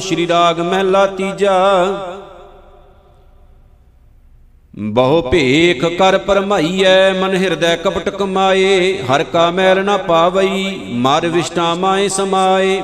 [0.00, 1.56] ਸ਼੍ਰੀ ਰਾਗ ਮਹਿਲਾ ਤੀਜਾ।
[4.78, 11.74] ਬਹੁ ਭੇਖ ਕਰ ਪਰਮਾਈਐ, ਮਨ ਹਿਰਦੈ ਕਪਟ ਕਮਾਏ, ਹਰ ਕਾ ਮੈਲ ਨਾ ਪਾਵਈ, ਮਰ ਵਿਸ਼ਟਾ
[11.74, 12.82] ਮਾਏ ਸਮਾਏ।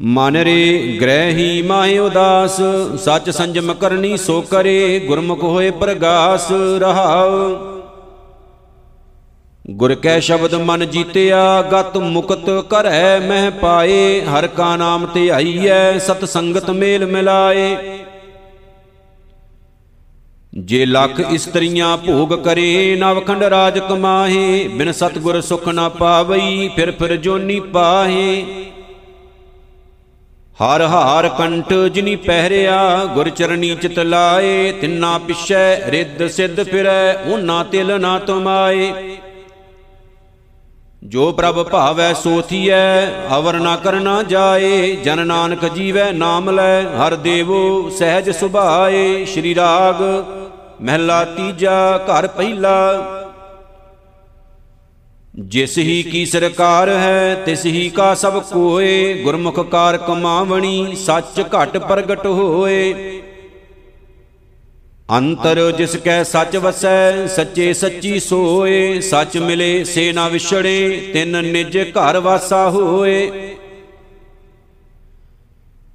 [0.00, 2.60] ਮਨ ਰੇ ਗ੍ਰਹਿ ਹੀ ਮਾਏ ਉਦਾਸ,
[3.00, 7.69] ਸੱਚ ਸੰਜਮ ਕਰਨੀ ਸੋ ਕਰੇ, ਗੁਰਮੁਖ ਹੋਏ ਪ੍ਰਗਾਸ ਰਹਾਉ।
[9.70, 16.24] ਗੁਰ ਕੈ ਸ਼ਬਦ ਮਨ ਜੀਤਿਆ, ਗਤ ਮੁਕਤ ਕਰੈ ਮਹਿ ਪਾਏ, ਹਰ ਕਾ ਨਾਮ ਧਿਆਈਐ ਸਤ
[16.24, 17.76] ਸੰਗਤ ਮੇਲ ਮਿਲਾਏ।
[20.54, 27.16] ਜੇ ਲੱਖ ਇਸਤਰੀਆਂ ਭੋਗ ਕਰੇ ਨਵਖੰਡ ਰਾਜ ਕਮਾਹੇ, ਬਿਨ ਸਤਗੁਰ ਸੁਖ ਨਾ ਪਾਵਈ, ਫਿਰ ਫਿਰ
[27.16, 28.42] ਜੋਨੀ ਪਾਹੇ।
[30.58, 37.64] ਹਰ ਹਾਰ ਕੰਠ ਜਿਨੀ ਪਹਿਰਿਆ, ਗੁਰ ਚਰਣੀ ਚਿਤ ਲਾਏ, ਤਿੰਨਾ ਪਿਛੈ ਰਿੱਧ ਸਿੱਧ ਫਿਰੈ ਉਹਨਾਂ
[37.64, 39.09] ਤਿਲ ਨਾ ਤੁਮਾਏ।
[41.04, 47.14] ਜੋ ਪ੍ਰਭ ਭਾਵੈ ਸੋ ਥੀਐ ਅਵਰ ਨਾ ਕਰਨਾ ਜਾਏ, ਜਨ ਨਾਨਕ ਜੀਵੈ ਨਾਮ ਲੈ, ਹਰ
[47.14, 50.02] ਦੇਵੋ ਸਹਿਜ ਸੁਭਾਏ, ਸ਼੍ਰੀ ਰਾਗ,
[50.82, 53.06] ਮਹਿਲਾ ਤੀਜਾ, ਘਰ ਪਹਿਲਾ।
[55.38, 61.78] ਜਿਸ ਹੀ ਕੀ ਸਰਕਾਰ ਹੈ, ਤਿਸ ਹੀ ਕਾ ਸਭ ਕੋਏ, ਗੁਰਮੁਖ ਕਾਰ ਕਮਾਵਣੀ, ਸੱਚ ਘਟ
[61.78, 63.19] ਪ੍ਰਗਟ ਹੋਏ।
[65.16, 71.78] ਅੰਤਰ ਜਿਸ ਕੈ ਸੱਚ ਵਸੈ, ਸੱਚੇ ਸੱਚੀ ਸੋਏ, ਸੱਚ ਮਿਲੇ ਸੇ ਨਾ ਵਿਛੜੇ, ਤਿੰਨ ਨਿਜ
[71.78, 73.30] ਘਰ ਵਾਸਾ ਹੋਏ।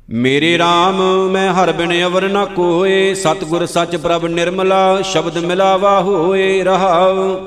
[0.09, 6.63] ਮੇਰੇ RAM ਮੈਂ ਹਰ ਬਿਨ ਅਵਰ ਨ ਕੋਏ, ਸਤਗੁਰ ਸੱਚ ਪ੍ਰਭ ਨਿਰਮਲਾ, ਸ਼ਬਦ ਮਿਲਾਵਾ ਹੋਏ
[6.63, 7.39] ਰਹਾਉ।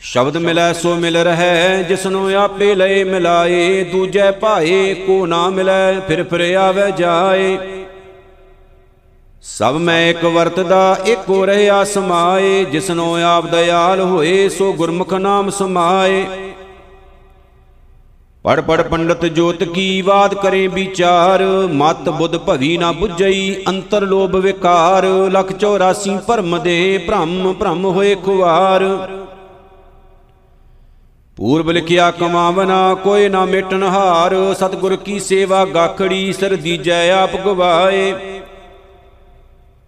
[0.00, 6.22] ਸ਼ਬਦ ਮਿਲੈ ਸੋ ਮਿਲ ਰਹੈ ਜਿਸਨੂੰ ਆਪੇ ਲਏ ਮਿਲਾਏ, ਦੂਜੈ ਭਾਏ ਕੋ ਨਾ ਮਿਲੈ, ਫਿਰ
[6.24, 7.77] ਫਿਰ ਆਵੇ ਜਾਏ।
[9.48, 16.26] ਸਭ ਮੈਂ ਇੱਕ ਵਰਤਦਾ, ਇੱਕੋ ਰਹਿਆ ਸਮਾਏ, ਜਿਸਨੋ ਆਪ ਦਇਆਲ ਹੋਏ, ਸੋ ਗੁਰਮੁਖ ਨਾਮ ਸਮਾਏ।
[18.44, 24.36] ਪੜ ਪੜ ਪੰਡਤ ਜੋਤ ਕੀ ਬਾਤ ਕਰੇ ਵਿਚਾਰ, ਮਤ ਬੁੱਧ ਭਵੀ ਨਾ 부ਝਈ ਅੰਤਰ ਲੋਭ
[24.36, 28.84] ਵਿਕਾਰ। ਲਖ 84 ਭਰਮ ਦੇ ਭ੍ਰਮ ਭ੍ਰਮ ਹੋਏ ਖੁਆਰ
[31.38, 38.37] ਪੂਰਬ ਲਿਖਿਆ, ਕਮਾਵਨਾ ਕੋਈ ਨਾ ਮਿਟਨ ਹਾਰ, ਸਤਿਗੁਰ ਕੀ ਸੇਵਾ ਗਾਖੜੀ ਸਰ ਦੀਜੈ ਆਪ ਗਵਾਏ।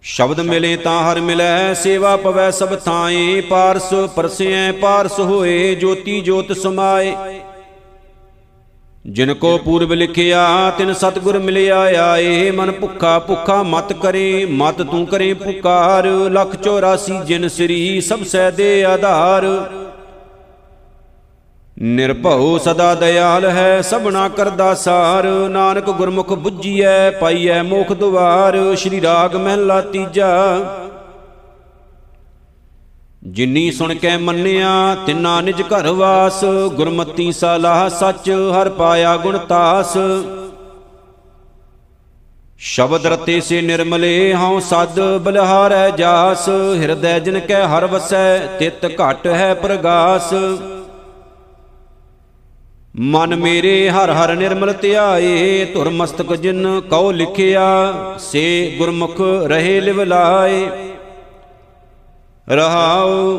[0.04, 6.52] ਸ਼ਬਦ ਮਿਲੇ ਤਾਂ ਹਰ ਮਿਲੈ, ਸੇਵਾ ਪਵੈ ਸਭ ਥਾਏ, ਪਾਰਸ ਪਰਸਿਐ, ਪਾਰਸ ਹੋਏ, ਜੋਤੀ ਜੋਤ
[6.52, 7.14] ਸਮਾਏ।
[9.06, 15.06] ਜਿਨ ਕੋ ਪੂਰਬ ਲਿਖਿਆ, ਤਿਨ ਸਤਗੁਰ ਮਿਲਿਆ ਆਏ, ਮਨ ਭੁੱਖਾ ਭੁੱਖਾ ਮਤ ਕਰੇ, ਮਤ ਤੂੰ
[15.06, 19.46] ਕਰੇ ਪੁਕਾਰ, ਲਖ 84 ਜਿਨ ਸ੍ਰੀ, ਸਭ ਸੈ ਦੇ ਆਧਾਰ।
[21.82, 29.36] ਨਿਰਭਉ ਸਦਾ ਦਇਆਲ ਹੈ, ਸਭਨਾ ਕਰਦਾ ਸਾਰ। ਨਾਨਕ ਗੁਰਮੁਖ 부ਜੀਐ ਪਾਈਐ ਮੋਖ ਦੁਆਰ। ਸ਼੍ਰੀ ਰਾਗ
[29.36, 30.28] ਮਹਿਲਾ ਤੀਜਾ।
[33.22, 39.96] ਜਿਨੀ ਸੁਣ ਕੇ ਮੰਨਿਆ, ਤਿੰਨਾ ਨਿਜ ਘਰ ਵਾਸ। ਗੁਰਮਤੀ ਸਲਾਹ ਸੱਚ, ਹਰ ਪਾਇਆ ਗੁਣ ਤਾਸ।
[42.58, 49.26] ਸ਼ਬਦ ਰਤੇ ਸੇ ਨਿਰਮਲੇ, ਹਉ ਸਦ ਬਲਹਾਰੈ ਜਾਸ। ਹਿਰਦੈ ਜਿਨ ਕੈ ਹਰ ਵਸੈ, ਤਿਤ ਘਟ
[49.26, 50.34] ਹੈ ਪ੍ਰਗਾਸ।
[52.94, 57.66] ਮਨ ਮੇਰੇ ਹਰ ਹਰ ਨਿਰਮਲ ਧਿਆਏ, ਧੁਰ ਮਸਤਕ ਜਿਨ ਕਉ ਲਿਖਿਆ,
[58.18, 60.68] ਸੇ ਗੁਰਮੁਖ ਰਹੇ ਲਿਵ ਲਾਏ।
[62.48, 63.38] ਰਹਾਉ,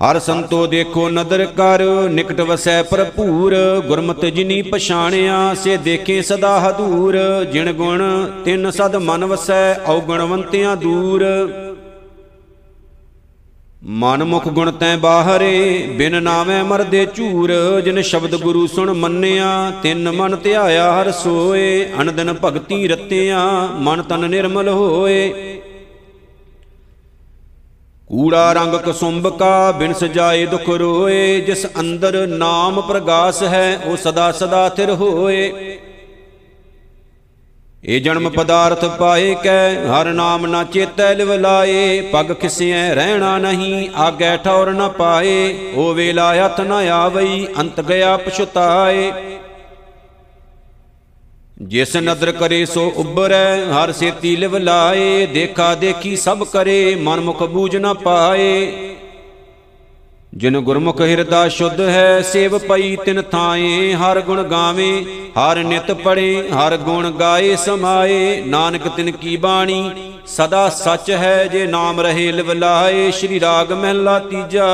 [0.00, 3.54] ਹਰ ਸੰਤੋ ਦੇਖੋ ਨਦਰ ਕਰ, ਨਿਕਟ ਵਸੈ ਭਰਪੂਰ,
[3.86, 7.18] ਗੁਰਮਤਿ ਜਿਨੀ ਪਛਾਣਿਆ, ਸੇ ਦੇਖੇ ਸਦਾ ਹਦੂਰ।
[7.52, 8.02] ਜਿਣ ਗੁਣ
[8.44, 11.24] ਤਿੰਨ ਸਦ ਮਨ ਵਸੈ ਔਗਣਵੰਤਿਆਂ ਦੂਰ।
[13.84, 20.10] ਮਨ ਮੁਖ ਗੁਣ ਤੈ ਬਾਹਰੇ, ਬਿਨ ਨਾਵੇਂ ਮਰਦੇ ਝੂਰ। ਜਿਨ ਸ਼ਬਦ ਗੁਰੂ ਸੁਣ ਮੰਨਿਆ, ਤਿੰਨ
[20.10, 25.30] ਮਨ ਧਿਆਇਆ ਹਰ ਸੋਏ। ਅਨੰਦਨ ਭਗਤੀ ਰਤਿਆ, ਮਨ ਤਨ ਨਿਰਮਲ ਹੋਏ।
[28.06, 34.32] ਕੂੜਾ ਰੰਗ ਕਸੁੰਭ ਕਾ ਬਿਨ ਸਜਾਏ ਦੁਖ ਰੋਏ। ਜਿਸ ਅੰਦਰ ਨਾਮ ਪ੍ਰਗਾਸ ਹੈ, ਉਹ ਸਦਾ
[34.32, 35.71] ਸਦਾ ਥਿਰ ਹੋਏ।
[37.84, 43.88] ਇਹ ਜਨਮ ਪਦਾਰਥ ਪਾਏ ਕੈ, ਹਰ ਨਾਮ ਨਾ ਚੇਤੈ ਲਿਵ ਲਾਏ ਪਗ ਖਿਸਿਐ, ਰਹਿਣਾ ਨਹੀਂ,
[43.96, 49.12] ਆਗੈ ਠੌਰ ਨ ਪਾਏ, ਉਹ ਵੇਲਾ ਹੱਥ ਨ ਆਵਈ, ਅੰਤ ਗਿਆ ਪਛਤਾਏ।
[51.62, 57.42] ਜਿਸ ਨਦਰ ਕਰੇ ਸੋ ਉਬਰੈ ਹਰ ਸੇਤੀ ਲਿਵ ਲਾਏ ਦੇਖਾ ਦੇਖੀ ਸਭ ਕਰੇ, ਮਨ ਮੁਖ
[57.42, 58.91] ਬੂਝ ਨ ਪਾਏ।
[60.32, 65.04] ਜਿਨ ਗੁਰਮੁਖ ਹਿਰਦਾ ਸ਼ੁੱਧ ਹੈ, ਸੇਵ ਪਈ ਤਿਨ ਥਾਏ, ਹਰ ਗੁਣ ਗਾਵੇ,
[65.38, 69.90] ਹਰ ਨਿਤ ਪੜੇ ਹਰ ਗੁਣ ਗਾਏ, ਸਮਾਏ, ਨਾਨਕ ਤਿਨ ਕੀ ਬਾਣੀ,
[70.26, 74.68] ਸਦਾ ਸੱਚ ਹੈ, ਜੇ ਨਾਮ ਰਹੇ ਲਿਵ ਲਾਏ, ਸ਼੍ਰੀ ਰਾਗ ਮਹਿਲਾ ਤੀਜਾ।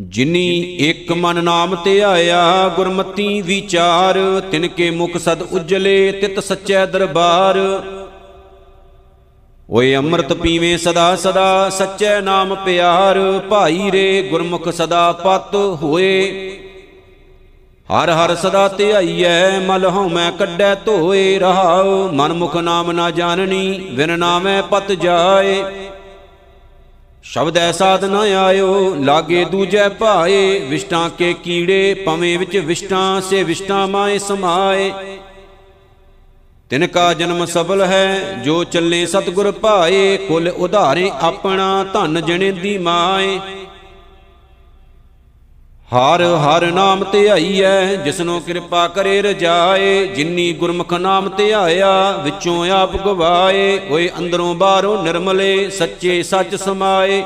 [0.00, 4.18] ਜਿਨੀ ਇੱਕ ਮਨ ਨਾਮ ਤੇ ਆਇਆ, ਗੁਰਮਤੀ ਵਿਚਾਰ,
[4.50, 7.58] ਤਿਨ ਕੇ ਮੁਖ ਸਦ ਉਜਲੇ, ਤਿਤ ਸੱਚੈ ਦਰਬਾਰ।
[9.70, 16.50] ਓਏ ਅੰਮ੍ਰਿਤ ਪੀਵੇਂ ਸਦਾ ਸਦਾ, ਸੱਚੇ ਨਾਮ ਪਿਆਰ, ਭਾਈ ਰੇ ਗੁਰਮੁਖ ਸਦਾ ਪਤ ਹੋਏ।
[17.88, 24.18] ਹਰ ਹਰ ਸਦਾ ਧਿਆਈਐ, ਮਲ ਹਉਮੈ ਕੱਢੈ ਧੋਏ, ਰਹਾਉ ਮਨ ਮੁਖ ਨਾਮ ਨਾ ਜਾਣਨੀ ਵਿਨ
[24.18, 25.64] ਨਾਮੈ ਪਤ ਜਾਏ।
[27.22, 33.88] ਸ਼ਬਦ ਐਸਾ ਨ ਆਇਓ, ਲਾਗੇ ਦੂਜੈ ਭਾਏ, ਵਿਸ਼ਟਾਂ ਕੇ ਕੀੜੇ ਪਵੇਂ ਵਿੱਚ ਵਿਸ਼ਟਾਂ, ਸੇ ਵਿਸ਼ਟਾਂ
[33.88, 34.92] ਮਾਏ ਸਮਾਏ।
[36.72, 43.38] ਤਿਨ ਕਾ ਜਨਮ ਸਫਲ ਹੈ, ਜੋ ਚੱਲੇ ਸਤਗੁਰ ਭਾਏ, ਕੁਲ ਉਧਾਰੇ ਆਪਣਾ ਧਨ ਜਣੇਂਦੀ ਮਾਏ।
[45.92, 53.80] ਹਰ ਹਰ ਨਾਮ ਧਿਆਈਐ ਜਿਸਨੋ ਕਿਰਪਾ ਕਰੇ ਰਜਾਏ। ਜਿਨੀ ਗੁਰਮੁਖ ਨਾਮ ਧਿਆਇਆ ਵਿੱਚੋਂ ਆਪ ਗਵਾਏ।
[53.90, 57.24] ਹੋਏ ਅੰਦਰੋਂ ਬਾਹਰੋਂ ਨਿਰਮਲੇ, ਸੱਚੇ ਸੱਚ ਸਮਾਏ।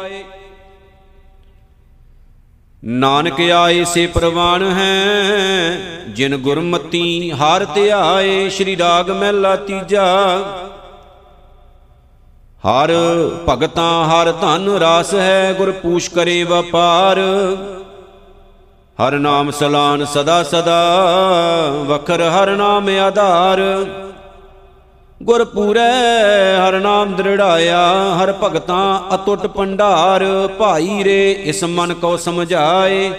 [2.86, 5.76] ਨਾਨਕ ਆਏ ਸੇ ਪ੍ਰਵਾਨ ਹੈ,
[6.08, 10.04] ਜਿਨ ਗੁਰਮਤੀ ਹਰ ਧਿਆਏ ਸ੍ਰੀ ਰਾਗ ਮਹਿਲਾ ਤੀਜਾ।
[12.64, 12.92] ਹਰ
[13.48, 17.20] ਭਗਤਾਂ ਹਰ ਧਨ ਰਾਸ ਹੈ, ਗੁਰ ਪੂਛ ਕਰੇ ਵਪਾਰ।
[18.98, 20.80] ਹਰ ਨਾਮ ਸਲਾਨ ਸਦਾ ਸਦਾ,
[21.86, 23.60] ਵਖਰ ਹਰ ਨਾਮ ਆਧਾਰ।
[25.22, 25.90] ਗੁਰ ਪੂਰੈ
[26.58, 27.78] ਹਰ ਨਾਮ ਦ੍ਰਿੜਾਇਆ,
[28.16, 30.24] ਹਰ ਭਗਤਾਂ ਅਟੁੱਟ ਪੰਡਾਰ
[30.58, 33.12] ਭਾਈ ਰੇ, ਇਸ ਮਨ ਕੋ ਸਮਝਾਏ।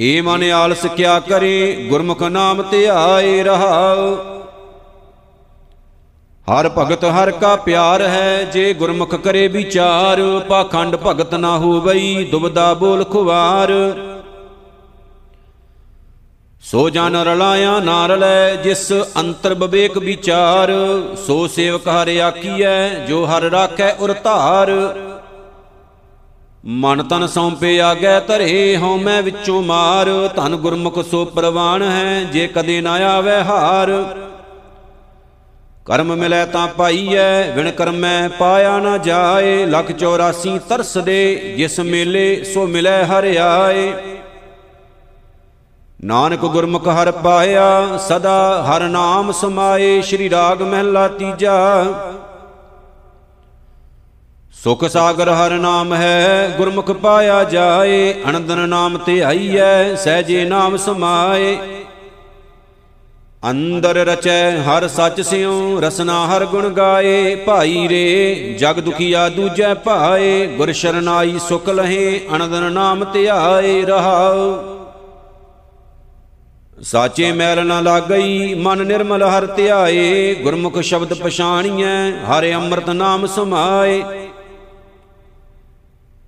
[0.00, 4.16] ਏ ਮਨ ਆਲਸ ਕਿਆ ਕਰੇ, ਗੁਰਮੁਖ ਨਾਮ ਧਿਆਏ ਰਹਾਉ।
[6.48, 12.74] ਹਰ ਭਗਤ ਹਰ ਕਾ ਪਿਆਰ ਹੈ, ਜੇ ਗੁਰਮੁਖ ਕਰੇ ਵਿਚਾਰ, ਪਾਖੰਡ ਭਗਤ ਨਾ ਹੋਵਈ, ਦੁਬਦਾ
[12.74, 13.72] ਬੋਲ ਖੁਵਾਰ।
[16.62, 20.70] ਸੋ ਜਨ ਰਲਾਇਆ ਨਾ ਰਲੈ ਜਿਸ ਅੰਤਰ ਬਵੇਕ ਵਿਚਾਰ,
[21.26, 24.70] ਸੋ ਸੇਵਕ ਹਰ ਆਕੀਐ ਜੋ ਹਰ ਰਾਖੈ ਉਰ ਧਾਰ।
[26.64, 32.46] ਮਨ ਤਨ ਸੌਂਪੇ ਆਗੈ, ਧਰੇ ਹਉ ਮੈਂ ਵਿੱਚੋਂ ਮਾਰ। ਧਨ ਗੁਰਮੁਖ ਸੋ ਪ੍ਰਵਾਨ ਹੈ, ਜੇ
[32.46, 33.90] ਕਦੇ ਨਾ ਆਵੇ ਹਾਰ।
[35.86, 42.44] ਕਰਮ ਮਿਲੈ ਤਾਂ ਪਾਈਐ ਵਿਣ ਕਰਮੈ ਪਾਇਆ ਨਾ ਜਾਏ। ਲਖ 84 ਤਰਸ ਦੇ, ਜਿਸ ਮੇਲੇ
[42.44, 43.92] ਸੋ ਮਿਲੈ ਹਰਿ ਆਏ।
[46.04, 51.84] ਨਾਨਕ ਗੁਰਮੁਖ ਹਰ ਪਾਇਆ, ਸਦਾ ਹਰ ਨਾਮ ਸਮਾਏ, ਸ੍ਰੀ ਰਾਗ ਮਹਿਲਾ ਤੀਜਾ।
[54.64, 61.58] ਸੁਖ ਸਾਗਰ ਹਰ ਨਾਮ ਹੈ, ਗੁਰਮੁਖ ਪਾਇਆ ਜਾਏ, ਅਨੰਦਨ ਨਾਮ ਤੇ ਆਈਐ, ਸਹਜੇ ਨਾਮ ਸਮਾਏ।
[63.50, 70.46] ਅੰਦਰ ਰਚੈ ਹਰ ਸੱਚ ਸਿਉ, ਰਸਨਾ ਹਰ ਗੁਣ ਗਾਏ, ਭਾਈ ਰੇ, ਜਗ ਦੁਖੀਆ ਦੂਜੈ ਭਾਏ,
[70.46, 74.77] ਗੁਰ ਸ਼ਰਨਾਈ ਸੁਖ ਲਹੇ, ਅਨੰਦਨ ਨਾਮ ਧਿਆਏ ਰਹਾਉ।
[76.82, 84.02] ਸਾਚੇ ਮੈਲ ਨਾ ਲਾਗਈ, ਮਨ ਨਿਰਮਲ ਹਰ ਧਿਆਏ, ਗੁਰਮੁਖ ਸ਼ਬਦ ਪਛਾਣੀਐ, ਹਰਿ ਅੰਮ੍ਰਿਤ ਨਾਮ ਸਮਾਏ।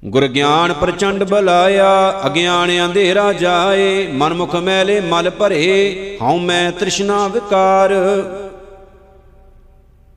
[0.05, 7.29] ਗੁਰ ਗਿਆਨ ਪ੍ਰਚੰਡ ਬਲਾਇਆ, ਅਗਿਆਨ ਅੰਧੇਰਾ ਜਾਏ ਮਨ ਮੁਖ ਮੈਲੇ ਮਲ ਭਰੇ, ਹਉ ਮੈਂ ਤ੍ਰਿਸ਼ਨਾ
[7.29, 7.95] ਵਿਕਾਰ।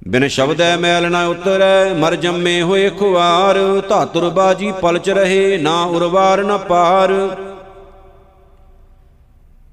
[0.07, 6.43] ਬਿਨ ਸ਼ਬਦੈ ਮੈਲ ਨਾ ਉਤਰੈ, ਮਰ ਜੰਮੇ ਹੋਏ ਖੁਆਰ, ਧਾਤੁਰ ਬਾਜੀ ਪਲਚ ਰਹੇ, ਨਾ ਉਰਵਾਰ
[6.43, 7.13] ਨਾ ਪਾਰ।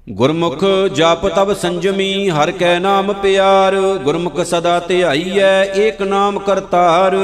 [0.09, 0.63] ਗੁਰਮੁਖ
[0.93, 7.15] ਜਪ ਤਬ ਸੰਜਮੀ, ਹਰ ਕੈ ਨਾਮ ਪਿਆਰ, ਗੁਰਮੁਖ ਸਦਾ ਧਿਆਈਐ, ਏਕ ਨਾਮ ਕਰਤਾਰ।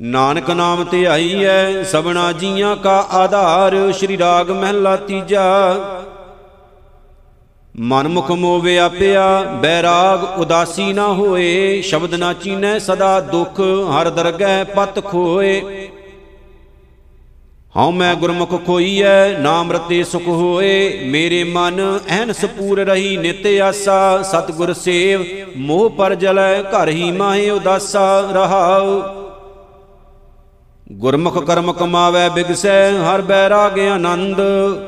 [0.00, 5.76] ਨਾਨਕ ਨਾਮ ਧਿਆਈਐ, ਸਭਨਾ ਜੀਆਂ ਕਾ ਆਧਾਰ, ਸ੍ਰੀ ਰਾਗ ਮਹਿਲਾ ਤੀਜਾ।
[7.80, 14.64] ਮਨ ਮੁਖ ਮੋਹ ਵਿਆਪਿਆ ਬੈਰਾਗ ਉਦਾਸੀ ਨਾ ਹੋਏ, ਸ਼ਬਦ ਨਾ ਚੀਨੈ ਸਦਾ ਦੁਖ, ਹਰ ਦਰਗਹਿ
[14.64, 15.62] ਪਤ ਖੋਏ।
[17.76, 24.22] ਹਉ ਮੈਂ ਗੁਰਮੁਖ ਖੋਈਐ, ਨਾਮ ਰਤੇ ਸੁਖ ਹੋਏ। ਮੇਰੇ ਮਨ ਐਨਸ ਪੂਰ ਰਹੀ ਨਿਤ ਆਸਾ।
[24.22, 25.24] ਸਤਿਗੁਰ ਸੇਵ,
[25.56, 29.02] ਮੋਹ ਪਰ ਜਲੈ, ਘਰ ਹੀ ਮਾਹੇ ਉਦਾਸਾ ਰਹਾਉ।
[30.92, 34.40] ਗੁਰਮੁਖ ਕਰਮ ਕਮਾਵੇ ਬਿਗਸੈ, ਹਰ ਬੈਰਾਗ ਆਨੰਦ।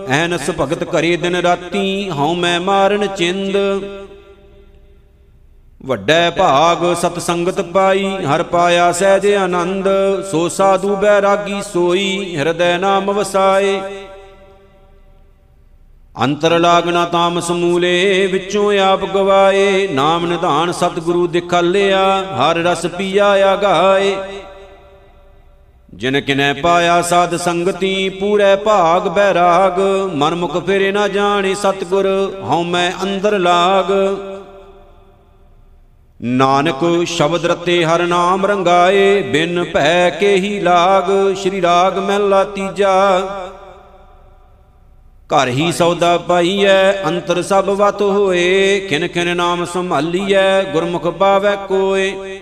[0.08, 3.56] ਐਨਸ ਭਗਤ ਕਰੀ ਦਿਨ ਰਾਤੀ, ਹਉ ਮੈਂ ਮਾਰਨ ਚਿੰਦ।
[5.86, 9.88] ਵੱਡਾ ਭਾਗ, ਸਤ ਸੰਗਤ ਪਾਈ, ਹਰ ਪਾਇਆ ਸਹਿਜ ਆਨੰਦ,
[10.30, 13.80] ਸੋ ਸਾਧੂ ਬੈਰਾਗੀ ਸੋਈ, ਹਿਰਦੈ ਨਾਮ ਵਸਾਏ।
[16.22, 24.16] ਅੰਤਰ ਲਾਗਣਾ ਤਾਮ ਸਮੂਲੇ, ਵਿੱਚੋਂ ਆਪ ਗਵਾਏ। ਨਾਮ ਨਿਧਾਨ ਸਤਿਗੁਰੂ ਦਿਖਾਲਿਆ, ਹਰ ਰਸ ਪੀਆ ਆਗਾਏ।
[25.94, 29.80] ਜਿਨ ਕਿਨੈ ਪਾਇਆ ਸਾਧ ਸੰਗਤੀ, ਪੂਰੇ ਭਾਗ ਬੈਰਾਗ।
[30.14, 33.92] ਮਨ ਮੁਖ ਫਿਰੇ ਨਾ ਜਾਣੇ ਸਤਿਗੁਰ, ਹਉ ਮੈਂ ਅੰਦਰ ਲਾਗ।
[36.22, 43.18] ਨਾਨਕ ਸ਼ਬਦ ਰਤੇ ਹਰ ਨਾਮ ਰੰਗਾਏ, ਬਿਨ ਭੈ ਕੇ ਹੀ ਲਾਗ, ਸ੍ਰੀ ਰਾਗ ਮਹਿਲਾ ਤੀਜਾ।
[45.30, 52.40] ਘਰ ਹੀ ਸੌਦਾ ਪਾਈਐ, ਅੰਤਰ ਸਭ ਵਤ ਹੋਏ ਕਿਨ ਕਿਨ ਨਾਮ ਸੰਭਾਲੀਐ, ਗੁਰਮੁਖ ਪਾਵੈ ਕੋਏ।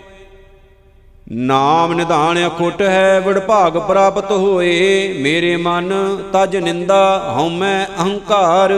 [1.32, 5.92] ਨਾਮ ਨਿਧਾਨ ਅਖੁੱਟ ਹੈ ਵਿੜਭਾਗ ਪ੍ਰਾਪਤ ਹੋਏ, ਮੇਰੇ ਮਨ
[6.32, 8.72] ਤਜ ਨਿੰਦਾ ਹਉਮੈ ਅਹੰਕਾਰ।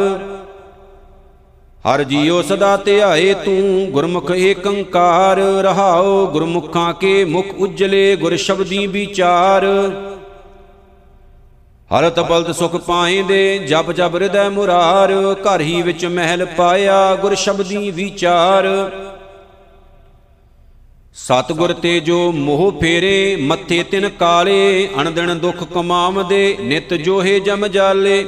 [1.84, 9.66] ਹਰ ਜੀਉ ਸਦਾ ਧਿਆਏ ਤੂੰ, ਗੁਰਮੁਖ ਏਕੰਕਾਰ ਰਹਾਉ, ਗੁਰਮੁਖਾਂ ਕੇ ਮੁਖ ਉਜਲੇ ਗੁਰ ਸ਼ਬਦੀ ਵਿਚਾਰ।
[11.98, 17.90] ਹਰਤ ਬਲਦ ਸੁਖ ਪਾਏਂਦੇ, ਜਪ ਜਪ ਹਿਰਦੈ ਮੁਰਾਰ, ਘਰ ਹੀ ਵਿੱਚ ਮਹਿਲ ਪਾਇਆ ਗੁਰ ਸ਼ਬਦੀ
[17.90, 18.66] ਵਿਚਾਰ।
[21.14, 28.26] ਸਤਗੁਰ ਤੇ ਜੋ ਮੋਹ ਫੇਰੇ, ਮੱਥੇ ਤਿਨ ਕਾਲੇ, ਅਣਦਿਨ ਦੁੱਖ ਕਮਾਵਦੇ, ਨਿਤ ਜੋਹੇ ਜਮ ਜਾਲੇ।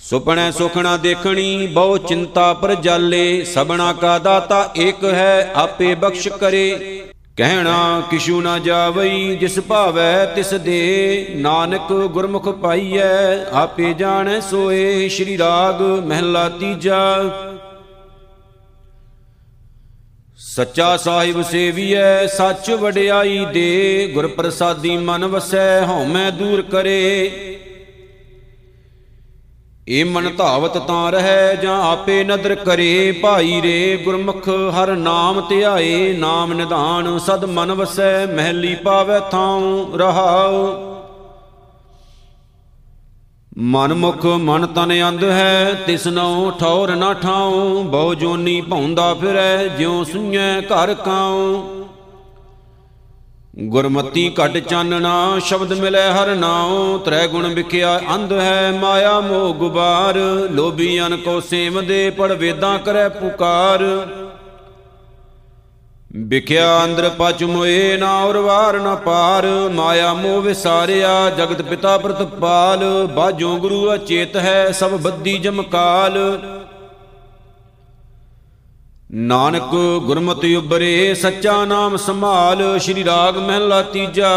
[0.00, 7.02] ਸੁਪਣੈ ਸੁਖਣਾ ਦੇਖਣੀ, ਬਹੁ ਚਿੰਤਾ ਪਰ ਜਾਲੇ। ਸਬਣਾ ਕਾ ਦਾਤਾ ਏਕ ਹੈ, ਆਪੇ ਬਖਸ਼ ਕਰੇ।
[7.36, 15.38] ਕਹਿਣਾ, ਕਿਛੂ ਨਾ ਜਾਵਈ, ਜਿਸ ਭਾਵੈ ਤਿਸ ਦੇ। ਨਾਨਕ ਗੁਰਮੁਖ ਪਾਈਐ, ਆਪੇ ਜਾਣੈ ਸੋਏ। ਸ਼੍ਰੀ
[15.38, 17.30] ਰਾਗ ਮਹਿਲਾ ਤੀਜਾ।
[20.38, 27.47] ਸੱਚਾ ਸਾਹਿਬ ਸੇਵੀਐ, ਸੱਚ ਵਡਿਆਈ ਦੇ। ਗੁਰ ਪ੍ਰਸਾਦੀ ਮਨ ਵਸੈ, ਹਉਮੈ ਦੂਰ ਕਰੇ।
[29.90, 36.12] ਏ ਮਨ ਧਾਵਤ ਤਾਂ ਰਹੈ, ਜਾਂ ਆਪੇ ਨਦਰ ਕਰੇ। ਭਾਈ ਰੇ, ਗੁਰਮੁਖ ਹਰ ਨਾਮ ਧਿਆਏ,
[36.12, 40.84] ਨਾਮ ਨਿਧਾਨ ਸਦ ਮਨ ਵਸੈ, ਮਹਿਲੀ ਪਾਵੈ ਥਾਉ ਰਹਾਉ।
[43.58, 50.04] ਮਨ ਮੁਖ ਮਨ ਤਨ ਅੰਧ ਹੈ ਤਿਸਨਉ ਠੌਰ ਨਾ ਠਾਉ। ਬਹੁ ਜੋਨੀ ਭੌਂਦਾ ਫਿਰੈ, ਜਿਉ
[50.04, 51.64] ਸੁਣੈ ਘਰ ਕਾਉ।
[53.60, 60.14] ਗੁਰਮਤੀ ਘਟ ਚਾਨਣਾ, ਸ਼ਬਦ ਮਿਲੇ ਹਰ ਨਾਉ ਤ੍ਰੈ ਗੁਣ ਵਿਖਿਆ ਅੰਧ ਹੈ ਮਾਇਆ ਮੋਹ ਗੁਬਾਰ
[60.50, 64.06] ਲੋਭੀ ਅਨ ਕੋ ਸੇਵਦੇ, ਪੜ ਵੇਦਾਂ ਕਰੈ ਪੁਕਾਰ।
[66.16, 73.06] ਵਿਖਿਆ ਅੰਦਰ ਪਚ ਮੋਏ, ਨਾ ਔਰ ਵਾਰ ਨਾ ਪਾਰ। ਮਾਇਆ ਮੋਹ ਵਿਸਾਰਿਆ, ਜਗਤ ਪਿਤਾ ਪ੍ਰਤਪਾਲ।
[73.06, 76.18] ਬਾਝੋ ਗੁਰੂ ਅਚੇਤ ਹੈ, ਸਭ ਬੱਦੀ ਜਮਕਾਲ।
[79.12, 79.70] ਨਾਨਕ
[80.04, 84.30] ਗੁਰਮਤਿ ਉਬਰੇ ਸੱਚਾ ਨਾਮ ਸੰਭਾਲ, ਸ਼੍ਰੀ ਰਾਗ ਮਹਿਲਾ ਤੀਜਾ।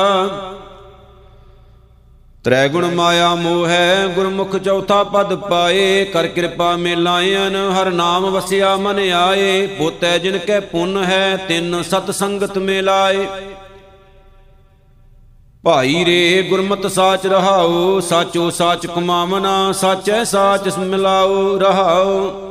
[2.44, 8.76] ਤ੍ਰੈ ਗੁਣ ਮਾਇਆ ਮੋਹ ਹੈ, ਗੁਰਮੁਖ ਚੌਥਾ ਪਦ ਪਾਏ, ਕਰ ਕਿਰਪਾ ਮੇਲਾਇਨ, ਹਰ ਨਾਮ ਵਸਿਆ
[8.76, 13.28] ਮਨ ਆਏ, ਪੋਤੈ ਜਿਨ ਕੈ ਪੁੰਨ ਹੈ, ਤਿੰਨ ਸਤ ਸੰਗਤ ਮੇਲਾਏ।
[15.64, 22.48] ਭਾਈ ਰੇ, ਗੁਰਮਤਿ ਸਾਚ ਰਹਾਓ, ਸਾਚੋ ਸਾਚ ਕਮਾਵਨਾ ਸਾਚੈ ਸਾਚ ਮਿਲਾਓ, ਰਹਾਓ।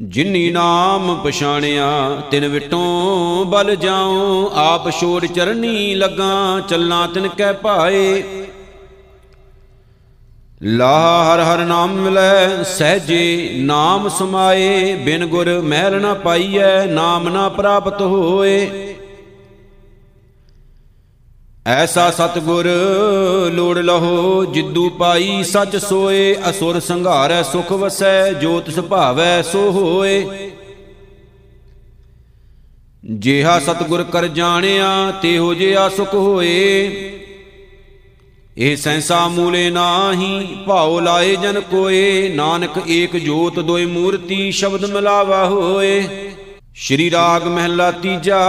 [0.00, 8.22] ਜਿਨੀ ਨਾਮ ਪਛਾਣਿਆ, ਤਿਨ ਵਿਟੋਂ ਬਲ ਜਾਉ, ਆਪ ਛੋੜ ਚਰਨੀ ਲੱਗਾ ਚੱਲਾਂ ਤਿਨ ਕੈ ਭਾਏ।
[10.62, 17.48] ਲਾ ਹਰ ਹਰ ਨਾਮ ਮਿਲੈ ਸਹਜੇ, ਨਾਮ ਸਮਾਏ, ਬਿਨ ਗੁਰ ਮਹਿਲ ਨਾ ਪਾਈਐ, ਨਾਮ ਨਾ
[17.48, 18.91] ਪ੍ਰਾਪਤ ਹੋਏ।
[21.66, 22.68] ਐਸਾ ਸਤਗੁਰ
[23.52, 30.50] ਲੋੜ ਲਹੋ, ਜਿੱਦੂ ਪਾਈ ਸਚ ਸੋਏ, ਅਸੁਰ ਸੰਘਾਰੈ ਸੁਖ ਵਸੈ, ਜੋਤ ਸੁਭਾਵੈ ਸੋ ਹੋਏ।
[33.04, 36.90] ਜਿਹਾ ਸਤਗੁਰ ਕਰ ਜਾਣਿਆ, ਤੇਹੋ ਜਿਹਾ ਸੁਖ ਹੋਏ।
[38.58, 45.44] ਇਹ ਸੈਂਸਾ ਮੂਲੇ ਨਾਹੀ, ਭਾਉ ਲਾਏ ਜਨ ਕੋਏ। ਨਾਨਕ ਏਕ ਜੋਤ ਦੋਇ ਮੂਰਤੀ, ਸ਼ਬਦ ਮਿਲਾਵਾ
[45.44, 46.08] ਹੋਏ।
[46.74, 48.40] ਸ਼੍ਰੀ ਰਾਗ ਮਹਿਲਾ ਤੀਜਾ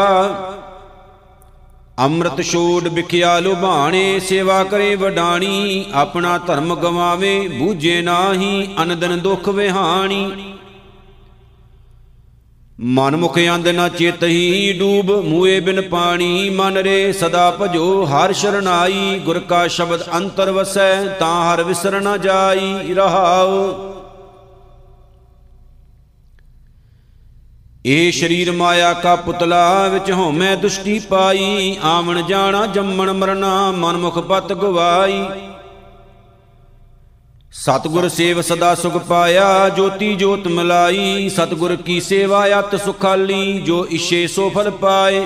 [1.99, 10.33] ਅੰਮ੍ਰਿਤ ਛੋੜ ਵਿਖਿਆ ਲੁਭਾਣੇ, ਸੇਵਾ ਕਰੇ ਵਡਾਣੀ, ਆਪਣਾ ਧਰਮ ਗਵਾਵੇ, ਬੂਝੇ ਨਾਹੀ, ਅਨੰਦਨ ਦੁਖ ਵਿਹਾਣੀ।
[12.79, 19.19] ਮਨ ਮੁਖ ਅੰਧ ਨਾ ਚੇਤਹੀ ਡੂਬ, ਮੂਏ ਬਿਨ ਪਾਣੀ, ਮਨ ਰੇ ਸਦਾ ਭਜੋ, ਹਰ ਸ਼ਰਨਾਈ,
[19.19, 23.92] ਗੁਰ ਕਾ ਸ਼ਬਦ ਅੰਤਰ ਵਸੈ, ਤਾਂ ਹਰ ਵਿਸਰ ਨਾ ਜਾਈ ਰਹਾਉ।
[27.85, 34.19] ਏ ਸ਼ਰੀਰ ਮਾਇਆ ਕਾ ਪੁਤਲਾ ਵਿੱਚ ਹਉਮੈ ਦੁਸ਼ਟੀ ਪਾਈ, ਆਵਣ ਜਾਣਾ, ਜੰਮਣ ਮਰਨਾ ਮਨ ਮੁਖ
[34.19, 35.25] ਪਤ ਗਵਾਈ।
[37.51, 44.27] ਸਤਗੁਰ ਸੇਵ ਸਦਾ ਸੁਖ ਪਾਇਆ, ਜੋਤੀ ਜੋਤ ਮਲਾਈ। ਸਤਗੁਰ ਕੀ ਸੇਵਾ ਅਤ ਸੁਖਾਲੀ, ਜੋ ਇਛੇ
[44.27, 45.25] ਸੋ ਫਲ ਪਾਏ।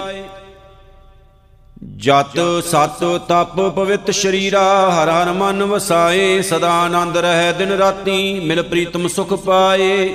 [1.97, 8.63] ਜਤ, ਸਤ, ਤਪ ਪਵਿੱਤ ਸ਼ਰੀਰਾ, ਹਰ ਹਰ ਮਨ ਵਸਾਏ। ਸਦਾ ਆਨੰਦ ਰਹਿ ਦਿਨ ਰਾਤੀ, ਮਿਲ
[8.63, 10.09] ਪ੍ਰੀਤਮ ਸੁਖ ਪਾਏ।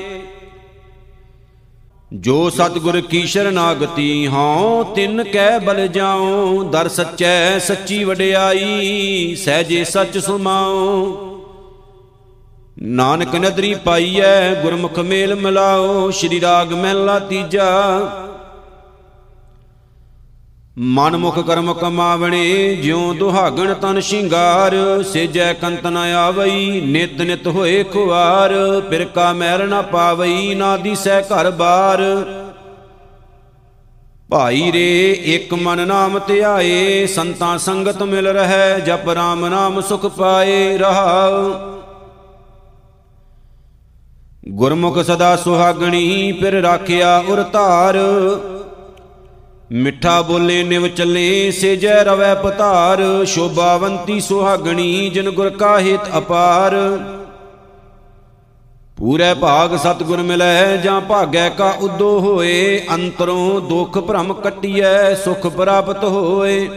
[2.14, 10.18] ਜੋ ਸਤਗੁਰ ਕੀ ਸ਼ਰਨਾਗਤੀ ਹਉ, ਤਿੰਨ ਕਹਿ ਬਲ ਜਾਉ, ਦਰ ਸੱਚੈ ਸੱਚੀ ਵਡਿਆਈ ਸਹਜੇ ਸੱਚ
[10.18, 11.16] ਸੁਮਾਉ।
[12.82, 18.00] ਨਾਨਕ ਨਦਰੀ ਪਾਈਐ, ਗੁਰਮੁਖ ਮੇਲ ਮਿਲਾਓ ਸ਼੍ਰੀ ਰਾਗ ਮਹਿਲਾ ਤੀਜਾ।
[20.78, 27.84] ਮਨ ਮੁਖ ਕਰਮ ਕਮਾਵਣੇ, ਜਿਉ ਦੁਹਾਗਣ ਤਨ ਸ਼ਿੰਗਾਰ, ਸੇਜੈ ਕੰਤ ਨ ਆਵਈ, ਨਿਤ ਨਿਤ ਹੋਏ
[27.84, 32.00] ਖੁਆਰ ਪਿਰਕਾ ਮੈਲ ਨ ਪਾਵਈ, ਨਾ ਦੀਸੈ ਘਰ ਬਾਰ।
[34.30, 40.78] ਭਾਈ ਰੇ, ਇੱਕ ਮਨ ਨਾਮ ਧਿਆਏ, ਸੰਤਾਂ ਸੰਗਤ ਮਿਲ ਰਹਿ, ਜਪ ਰਾਮ ਨਾਮ ਸੁਖ ਪਾਏ
[40.78, 41.52] ਰਹਾਉ।
[44.48, 47.98] ਗੁਰਮੁਖ ਸਦਾ ਸੁਹਾਗਣੀ, ਫਿਰ ਰਾਖਿਆ ਉਰ ਧਾਰ।
[49.72, 56.74] ਮਿੱਠਾ ਬੋਲੇ ਨਿਵ ਚੱਲੇ, ਸੇਜੈ ਰਵੈ ਪਤਾਰ, ਸ਼ੋਭਾਵੰਤੀ ਸੁਹਾਗਣੀ, ਜਿਨ ਗੁਰ ਕਾ ਹਿਤ ਅਪਾਰ।
[58.96, 66.04] ਪੂਰੇ ਭਾਗ ਸਤਗੁਰ ਮਿਲੈ, ਜਾਂ ਭਾਗੈ ਕਾ ਉਦੋ ਹੋਏ, ਅੰਤਰੋਂ ਦੁਖ ਭ੍ਰਮ ਕਟਿਐ, ਸੁਖ ਪ੍ਰਾਪਤ
[66.04, 66.68] ਹੋਏ।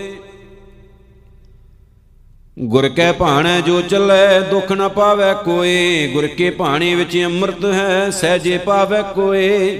[2.59, 8.09] ਗੁਰ ਕੈ ਭਾਣੈ, ਜੋ ਚੱਲੈ, ਦੁਖ ਨ ਪਾਵੈ ਕੋਏ, ਗੁਰ ਕੇ ਭਾਣੇ ਵਿੱਚ ਅੰਮ੍ਰਿਤ ਹੈ,
[8.09, 9.79] ਸਹਜੇ ਪਾਵੈ ਕੋਏ।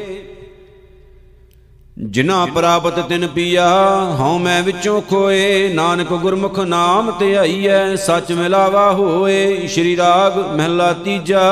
[1.97, 3.67] ਜਿਨਾ ਪ੍ਰਾਪਤ ਤਿਨ ਪੀਆ
[4.19, 11.43] ਹਉ ਮੈਂ ਵਿੱਚੋਂ ਖੋਏ ਨਾਨਕ ਗੁਰਮੁਖ ਨਾਮ ਧਿਆਈਐ ਸੱਚ ਮਿਲਾਵਾ ਹੋਏ ਸ਼੍ਰੀ ਰਾਗ ਮਹਿਲਾ ਤੀਜਾ।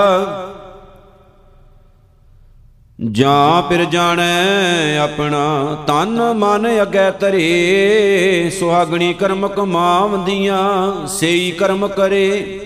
[3.12, 12.62] ਜਾਂ ਪਿਰ ਜਾਣੈ ਆਪਣਾ ਤਨ ਮਨ ਅਗੈ ਤਰੇ ਸੁਹਾਗਣੀ ਕਰਮ ਕਮਾਵੰਦੀਆਂ ਸੇਈ ਕਰਮ ਕਰੇ।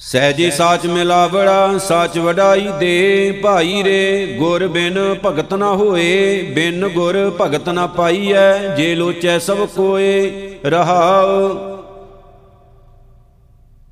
[0.00, 7.36] ਸਹਿਜੇ ਸਾਚ ਮਿਲਾਵੜਾ ਸਾਚ ਵਡਾਈ ਦੇ ਭਾਈ ਰੇ। ਗੁਰ ਬਿਨ ਭਗਤ ਨਾ ਹੋਏ, ਬਿਨ ਗੁਰ
[7.40, 10.32] ਭਗਤ ਨਾ ਪਾਈਐ, ਜੇ ਲੋਚੈ ਸਭ ਕੋਏ,
[10.66, 11.58] ਰਹਾਉ।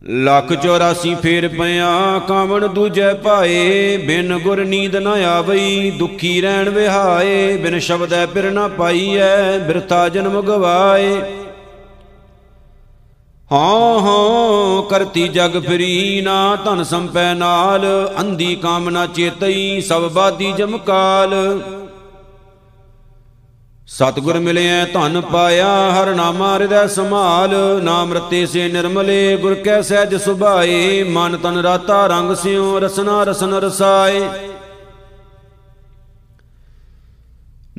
[0.08, 7.56] ਲੱਖ 84 ਫੇਰ ਪਿਆ ਕਾਵਣ ਦੂਜੈ ਪਾਏ। ਬਿਨ ਗੁਰ ਨੀਂਦ ਨ ਆਵਈ, ਦੁਖੀ ਰਹਿਣ ਵਿਹਾਏ।
[7.56, 11.16] ਬਿਨ ਸ਼ਬਦੈ ਪਿਰ ਨ ਪਾਈਐ, ਬਿਰਥਾ ਜਨਮ ਗਵਾਏ।
[13.52, 17.86] ਹਾਂ ਹਾਂ, ਕਰਤੀ ਜਗ ਫਰੀ ਨਾ, ਧਨ ਸੰਪੈ ਨਾਲ,
[18.20, 21.62] ਅੰਧੀ ਕਾਮਨਾ ਚੇਤਈ, ਸਭ ਬਾਦੀ ਜਮਕਾਲ।
[23.86, 27.50] ਸਤਗੁਰ ਮਿਲਿਆ ਧਨ ਪਾਇਆ, ਹਰ ਨਾਮਾ ਹਿਰਦੈ ਸਮਾਲ
[27.82, 33.54] ਨਾਮ ਰਤੇ ਸੇ ਨਿਰਮਲੇ, ਗੁਰ ਕੈ ਸਹਿਜ ਸੁਭਾਏ। ਮਨ ਤਨ ਰਾਤਾ ਰੰਗ ਸਿਉ, ਰਸਨਾ ਰਸਨ
[33.54, 34.28] ਰਸਾਏ।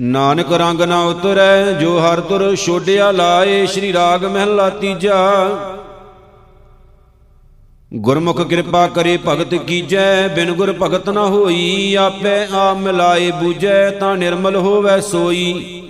[0.01, 5.49] ਨਾਨਕ ਰੰਗ ਨਾ ਉਤਰੈ, ਜੋ ਹਰ ਤੁਰ ਛੋਡਿਆ ਲਾਏ, ਸ੍ਰੀ ਰਾਗ ਮਹਿਲਾ ਤੀਜਾ।
[7.93, 14.17] ਗੁਰਮੁਖ ਕਿਰਪਾ ਕਰੇ ਭਗਤ ਕੀਜੈ, ਬਿਨ ਗੁਰ ਭਗਤ ਨ ਹੋਈ, ਆਪੇ ਆ ਮਿਲਾਏ ਬੂਝੈ, ਤਾਂ
[14.17, 15.81] ਨਿਰਮਲ ਹੋਵੇ ਸੋਈ।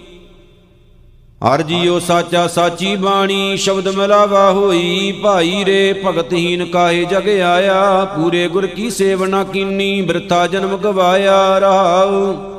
[1.47, 8.47] ਹਰ ਜੀਉ ਸਾਚਾ ਸਾਚੀ ਬਾਣੀ, ਸ਼ਬਦ ਮਿਲਾਵਾ ਹੋਈ। ਭਾਈ ਰੇ ਭਗਤਹੀਨ ਕਾਹੇ ਜਗ ਆਇਆ, ਪੂਰੇ
[8.47, 12.58] ਗੁਰ ਕੀ ਸੇਵਨਾ ਕੀਨੀ, ਬਿਰਥਾ ਜਨਮ ਗਵਾਇਆ, ਰਹਾਉ।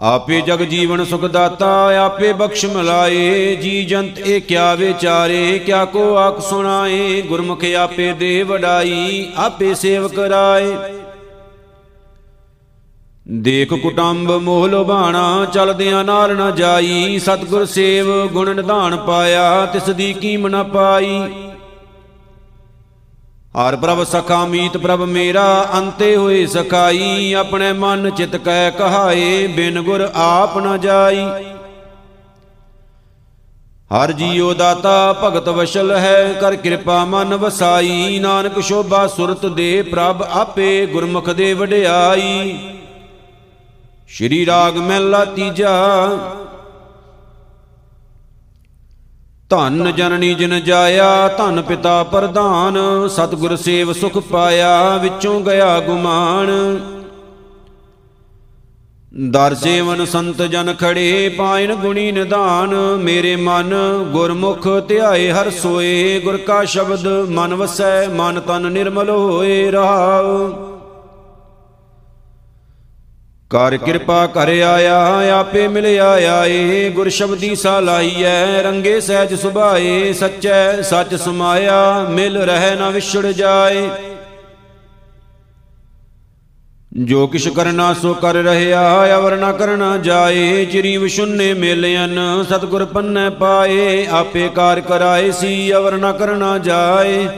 [0.00, 1.68] ਆਪੇ ਜਗ ਜੀਵਨ ਸੁਖ ਦਾਤਾ,
[2.04, 8.42] ਆਪੇ ਬਖਸ਼ ਮਿਲਾਏ ਜੀ ਜੰਤ ਇਹ ਕਿਆ ਵਿਚਾਰੇ, ਕਿਆ ਕੋ ਆਖ ਸੁਣਾਏ, ਗੁਰਮੁਖ ਆਪੇ ਦੇ
[8.42, 10.76] ਵਡਾਈ, ਆਪੇ ਸੇਵ ਕਰਾਏ
[13.28, 20.12] ਦੇਖ ਕੁਟੰਬ ਮੋਹ ਲੋਭਾਣਾ, ਚਲਦਿਆਂ ਨਾਲ ਨਾ ਜਾਈ, ਸਤਗੁਰ ਸੇਵ, ਗੁਣ ਨਿਧਾਨ ਪਾਇਆ, ਤਿਸ ਦੀ
[20.12, 21.20] ਕੀਮ ਨਾ ਪਾਈ।
[23.54, 29.80] ਹਰ ਪ੍ਰਭ ਸਖਾ ਮੀਤ ਪ੍ਰਭ ਮੇਰਾ, ਅੰਤੇ ਹੋਏ ਸਖਾਈ, ਆਪਣੇ ਮਨ ਚਿਤ ਕੈ ਕਹਾਏ, ਬਿਨ
[29.82, 31.24] ਗੁਰ ਆਪ ਨ ਜਾਈ।
[33.90, 40.22] ਹਰ ਜੀਉ ਦਾਤਾ ਭਗਤ ਵਸ਼ਲ ਹੈ, ਕਰ ਕਿਰਪਾ ਮਨ ਵਸਾਈ। ਨਾਨਕ ਸ਼ੋਭਾ ਸੁਰਤ ਦੇ ਪ੍ਰਭ
[40.22, 42.58] ਆਪੇ ਗੁਰਮੁਖ ਦੇ ਵਡਿਆਈ।
[44.08, 45.74] ਸ਼੍ਰੀ ਰਾਗ ਮਹਿਲਾ ਤੀਜਾ
[49.50, 56.50] ਧੰਨ ਜਨਨੀ ਜਿਨ ਜਾਇਆ, ਧੰਨ ਪਿਤਾ ਪ੍ਰਧਾਨ, ਸਤਿਗੁਰ ਸੇਵ ਸੁਖ ਪਾਇਆ, ਵਿੱਚੋਂ ਗਿਆ ਗੁਮਾਨ।
[59.30, 63.74] ਦਰ ਸੇਵਨ ਸੰਤ ਜਨ ਖੜੇ, ਪਾਇਨ ਗੁਣੀ ਨਿਧਾਨ, ਮੇਰੇ ਮਨ
[64.12, 70.79] ਗੁਰਮੁਖ ਧਿਆਏ ਹਰ ਸੋਏ, ਗੁਰ ਕਾ ਸ਼ਬਦ ਮਨ ਵਸੈ, ਮਨ ਤਨ ਨਿਰਮਲ ਹੋਏ ਰਹਾਉ।
[73.50, 74.98] ਕਰ ਕਿਰਪਾ ਕਰ ਆਇਆ,
[75.38, 82.90] ਆਪੇ ਮਿਲਿਆ ਆਏ ਗੁਰ ਸ਼ਬਦੀ ਸਾਲਾਈਐ ਰੰਗੇ ਸਹਿਜ ਸੁਭਾਏ। ਸੱਚੈ ਸੱਚ ਸਮਾਇਆ, ਮਿਲ ਰਹਿ ਨਾ
[82.90, 83.88] ਵਿਛੜ ਜਾਏ।
[87.02, 93.30] ਜੋ ਕਿਛ ਕਰਨਾ ਸੋ ਕਰ ਰਹਿਆ, ਅਵਰ ਨਾ ਕਰਨਾ ਜਾਏ। ਚਿਰੀ ਵਿਸ਼ੁੰਨੇ ਮੇਲਿਆਨ ਸਤਗੁਰ ਪੰਨੈ
[93.30, 97.28] ਪਾਏ। ਆਪੇ ਕਾਰ ਕਰਾਏ ਸੀ, ਅਵਰ ਨਾ ਕਰਨਾ ਜਾਏ।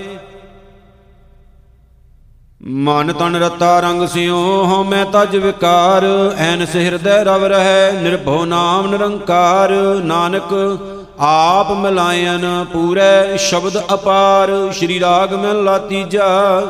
[2.69, 6.05] ਮਨ ਤਨ ਰਤਾ ਰੰਗ ਸਿਓ ਹਉ ਮੈਂ ਤਜ ਵਿਕਾਰ।
[6.39, 9.71] ਐਨ ਹਿਰਦੈ ਰਵ ਰਹੈ, ਨਿਰਭਉ ਨਾਮ ਨਿਰੰਕਾਰ।
[10.05, 10.79] ਨਾਨਕ
[11.19, 16.61] ਆਪ ਮਿਲਾਇਨ ਪੂਰੇ, ਸ਼ਬਦ ਅਪਾਰ। ਸ਼੍ਰੀ ਰਾਗ ਮਹਿਲਾ ਤੀਜਾ।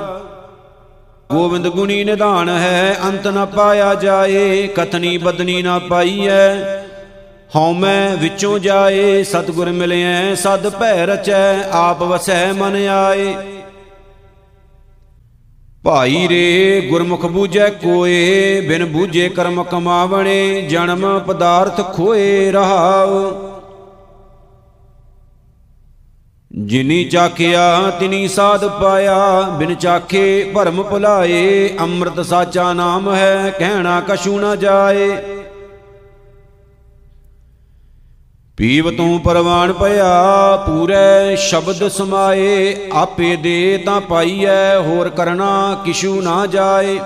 [1.32, 6.54] ਗੋਬਿੰਦ ਗੁਣੀ ਨਿਧਾਨ ਹੈ, ਅੰਤ ਨ ਪਾਇਆ ਜਾਏ, ਕਥਨੀ ਬਦਨੀ ਨ ਪਾਈਐ।
[7.56, 13.34] ਹਉ ਮੈਂ ਵਿੱਚੋਂ ਜਾਏ, ਸਤਗੁਰ ਮਿਲਿਐ, ਸਦ ਭੈ ਰਚੈ, ਆਪ ਵਸੈ ਮਨ ਆਏ।
[15.84, 23.32] ਭਾਈ ਰੇ, ਗੁਰਮੁਖ ਬੂਝੈ ਕੋਏ, ਬਿਨ ਬੂਝੇ ਕਰਮ ਕਮਾਵਣੇ, ਜਨਮ ਪਦਾਰਥ ਖੋਏ ਰਹਾਉ।
[26.52, 34.40] ਜਿਨੀ ਚਾਖਿਆ, ਤਿਨੀ ਸਾਧ ਪਾਇਆ, ਬਿਨ ਚਾਖੇ ਭਰਮ ਭੁਲਾਏ, ਅੰਮ੍ਰਿਤ ਸਾਚਾ ਨਾਮ ਹੈ, ਕਹਿਣਾ ਕਛੂ
[34.40, 35.41] ਨਾ ਜਾਏ।
[38.56, 46.46] ਪੀਵ ਤੂੰ ਪਰਵਾਨ ਭਇਆ ਪੂਰੇ ਸ਼ਬਦ ਸਮਾਏ, ਆਪੇ ਦੇ ਤਾਂ ਪਾਈਐ, ਹੋਰ ਕਰਨਾ ਕਿਛੂ ਨਾ
[46.46, 46.98] ਜਾਏ।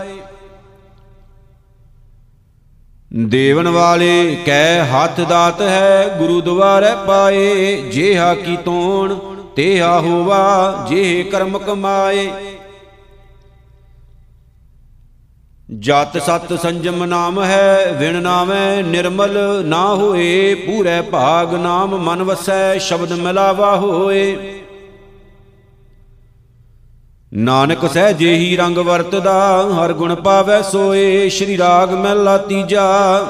[3.14, 9.16] ਦੇਵਨ ਵਾਲੇ ਕੈ ਹੱਥ ਦਾਤ ਹੈ, ਗੁਰੂ ਦੁਆਰੇ ਪਾਏ ਜੇਹਾ ਕੀ ਤੋਣ
[9.56, 12.45] ਤੇਹਾ ਹੋਵਾ ਜੇ ਕਰਮ ਕਮਾਏ।
[15.70, 22.79] ਜਤ ਸਤ ਸੰਜਮ ਨਾਮ ਹੈ, ਵਿਣ ਨਾਮੈ ਨਿਰਮਲ ਨਾ ਹੋਏ, ਪੂਰੇ ਭਾਗ ਨਾਮ ਮਨ ਵਸੈ,
[22.79, 24.37] ਸ਼ਬਦ ਮਿਲਾਵਾ ਹੋਏ।
[27.35, 33.20] ਨਾਨਕ ਸਹਿ ਜੇਹੀ ਰੰਗ ਵਰਤਦਾ, ਹਰ ਗੁਣ ਪਾਵੈ ਸੋਏ, ਸ਼੍ਰੀ ਰਾਗ ਮਹਿਲਾ ਤੀਜਾ।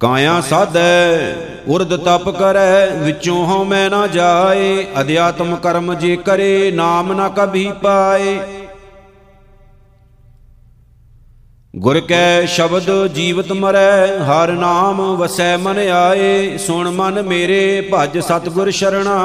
[0.00, 1.34] ਕਾਇਆ ਸਾਧੈ,
[1.68, 7.72] ਉਰਦ ਤਪ ਕਰੈ, ਵਿੱਚੋਂ ਹਉ ਮੈਂ ਨਾ ਜਾਏ, ਅਧਿਆਤਮ ਕਰਮ ਜੇ ਕਰੇ, ਨਾਮ ਨਾ ਕਭੀ
[7.82, 8.55] ਪਾਏ।
[11.76, 18.70] ਗੁਰ ਕੈ ਸ਼ਬਦ ਜੀਵਤ ਮਰੈ, ਹਰ ਨਾਮ ਵਸੈ ਮਨ ਆਏ, ਸੁਣ ਮਨ ਮੇਰੇ, ਭਜ ਸਤਗੁਰ
[18.70, 19.16] ਸ਼ਰਣਾ।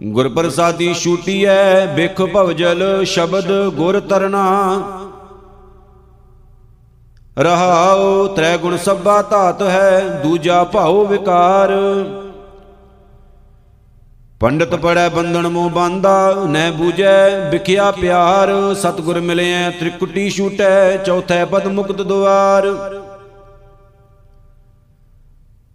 [0.00, 4.44] ਗੁਰ ਪ੍ਰਸਾਦੀ ਛੂਟੀਐ, ਬਿਖ ਭਵਜਲ ਸ਼ਬਦ ਗੁਰ ਤਰਨਾ
[7.38, 11.72] ਰਹਾਉ ਤ੍ਰੈ ਗੁਣ ਸਭਾ ਧਾਤ ਹੈ, ਦੂਜਾ ਭਾਉ ਵਿਕਾਰ।
[14.40, 21.66] ਪੰਡਤ ਪੜੈ ਬੰਧਨ ਮੋ ਬਾਂਦਾ ਨੈ ਬੂਝੈ, ਵਿਖਿਆ ਪਿਆਰ, ਸਤਗੁਰ ਮਿਲਿਐ, ਤ੍ਰਿਕੁਟੀ ਛੂਟੈ, ਚੌਥੈ ਪਦ
[21.66, 22.68] ਮੁਕਤ ਦੁਆਰ।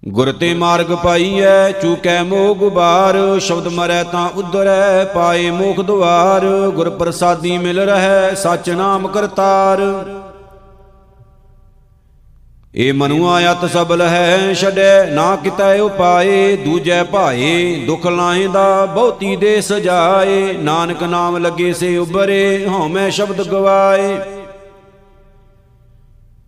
[0.08, 6.90] ਗੁਰ ਤੇ ਮਾਰਗ ਪਾਈਐ, ਚੂਕੈ ਮੋਹ ਗੁਬਾਰ ਸ਼ਬਦ ਮਰੈ ਤਾਂ ਉਧਰੈ, ਪਾਏ ਮੋਖ ਦੁਆਰ, ਗੁਰ
[6.90, 9.82] ਪ੍ਰਸਾਦੀ ਮਿਲ ਰਹੈ, ਸਚ ਨਾਮ ਕਰਤਾਰ।
[12.76, 19.62] ਏ ਮਨੁਆ ਅਤ ਸਬਲ ਹੈ ਛੜੈ ਨਾ ਕਿਤੈ ਉਪਾਏ, ਦੂਜੈ ਭਾਏ, ਦੁਖ ਲਾਇਂਦਾ ਬਹੁਤੀ ਦੇ
[19.62, 24.18] ਸਜਾਏ, ਨਾਨਕ ਨਾਮ ਲੱਗੇ ਸੇ ਉਬਰੇ ਹਉਮੈ ਸ਼ਬਦ ਗਵਾਏ।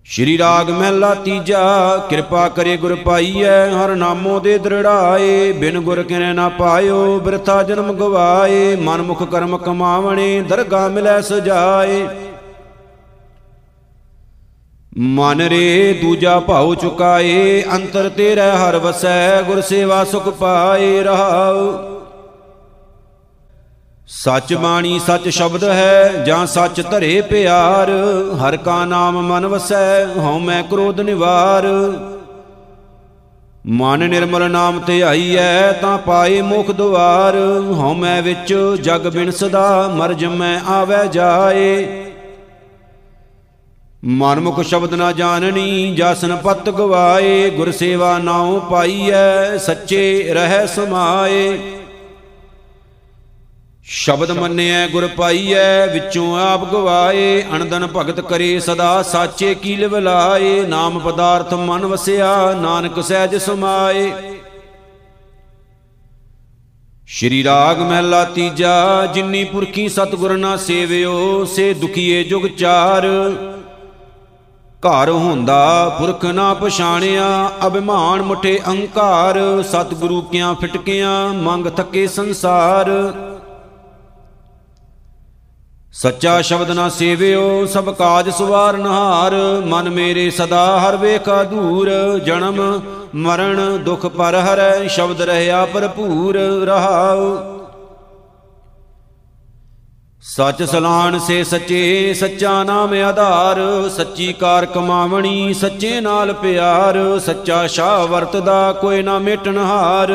[0.05, 6.34] ਸ਼੍ਰੀ ਰਾਗ ਮਹਿਲਾ ਤੀਜਾ, ਕਿਰਪਾ ਕਰੇ ਗੁਰ ਪਾਈਐ, ਹਰ ਨਾਮੋ ਦੇ ਦ੍ਰਿੜਾਏ, ਬਿਨ ਗੁਰ ਕਿਨੇ
[6.34, 12.07] ਨਾ ਪਾਇਓ, ਬਿਰਥਾ ਜਨਮ ਗਵਾਏ ਮਨ ਮੁਖ ਕਰਮ ਕਮਾਵਣੇ ਦਰਗਾ ਮਿਲੈ ਸਜਾਏ।
[14.99, 21.73] ਮਨ ਰੇ ਦੂਜਾ ਭਾਉ ਚੁਕਾਏ, ਅੰਤਰ ਤੇਰੇ ਹਰ ਵਸੈ, ਗੁਰ ਸੇਵਾ ਸੁਖ ਪਾਏ ਰਹਾਉ।
[24.08, 27.89] ਸੱਚ ਬਾਣੀ ਸੱਚ ਸ਼ਬਦ ਹੈ, ਜਾਂ ਸੱਚ ਧਰੇ ਪਿਆਰ,
[28.41, 31.67] ਹਰ ਕਾ ਨਾਮ ਮਨ ਵਸੈ, ਹਉ ਮੈਂ ਕ੍ਰੋਧ ਨਿਵਾਰ।
[33.67, 37.36] ਮਨ ਨਿਰਮਲ ਨਾਮ ਤੇ ਆਈਐ ਤਾਂ ਪਾਏ ਮੁਖ ਦੁਆਰ,
[37.73, 42.00] ਹਉ ਮੈਂ ਵਿੱਚ ਜਗ ਬਿਨ ਸਦਾ ਮਰ ਜਮੈ ਆਵੈ ਜਾਏ।
[44.03, 51.59] ਮਨਮੁਖ ਸ਼ਬਦ ਨਾ ਜਾਣਨੀ ਜਾਸਨ ਪਤ ਗਵਾਏ ਗੁਰ ਸੇਵਾ ਨਾਉ ਪਾਈਐ ਸੱਚੇ ਰਹਿ ਸਮਾਏ।
[53.83, 60.65] ਸ਼ਬਦ ਮੰਨਿਐ ਗੁਰ ਪਾਈਐ ਵਿੱਚੋਂ ਆਪ ਗਵਾਏ ਅਣਦਨ ਭਗਤ ਕਰੇ ਸਦਾ ਸਾਚੇ ਕੀ ਲਿਵ ਲਾਏ
[60.65, 64.11] ਨਾਮ ਪਦਾਰਥ ਮਨ ਵਸਿਆ ਨਾਨਕ ਸਹਿਜ ਸਮਾਏ।
[67.07, 73.07] ਸ਼੍ਰੀ ਰਾਗ ਮਹਿਲਾ ਤੀਜਾ ਜਿਨੀ ਪੁਰਖੀ ਸਤਗੁਰ ਨਾ ਸੇਵਿਓ ਸੇ ਦੁਖੀਏ ਜੁਗ ਚਾਰ।
[74.88, 82.89] ਘਰ ਹੁੰਦਾ, ਪੁਰਖ ਨਾ ਪਛਾਣਿਆ। ਅਭਿਮਾਨ ਮੁਠੇ ਅਹੰਕਾਰ, ਸਤਿਗੁਰੂ ਕਿਆਂ ਫਿਟਕਿਆਂ ਮੰਗ ਥਕੇ ਸੰਸਾਰ।
[85.94, 92.82] ਸੱਚਾ ਸ਼ਬਦ ਨਾ ਸੇਵਿਓ, ਸਭ ਕਾਜ ਸਵਾਰਨ ਹਾਰ ਮਨ ਮੇਰੇ ਸਦਾ ਹਰ ਵੇਖਾ ਦੂਰ। ਜਨਮ,
[93.15, 97.61] ਮਰਨ, ਦੁਖ ਪਰ ਹਰੈ, ਸ਼ਬਦ ਰਹਿਆ ਭਰਪੂਰ। ਰਹਾਉ।
[100.23, 108.07] ਸਚ ਸਲਾਣ ਸੇ ਸੱਚੇ, ਸੱਚਾ ਨਾਮ ਆਧਾਰ। ਸੱਚੀ ਕਾਰ ਕਮਾਵਣੀ, ਸੱਚੇ ਨਾਲ ਪਿਆਰ। ਸੱਚਾ ਸ਼ਾਹ
[108.07, 110.12] ਵਰਤਦਾ, ਕੋਈ ਨਾ ਮਿਟਣ ਹਾਰ।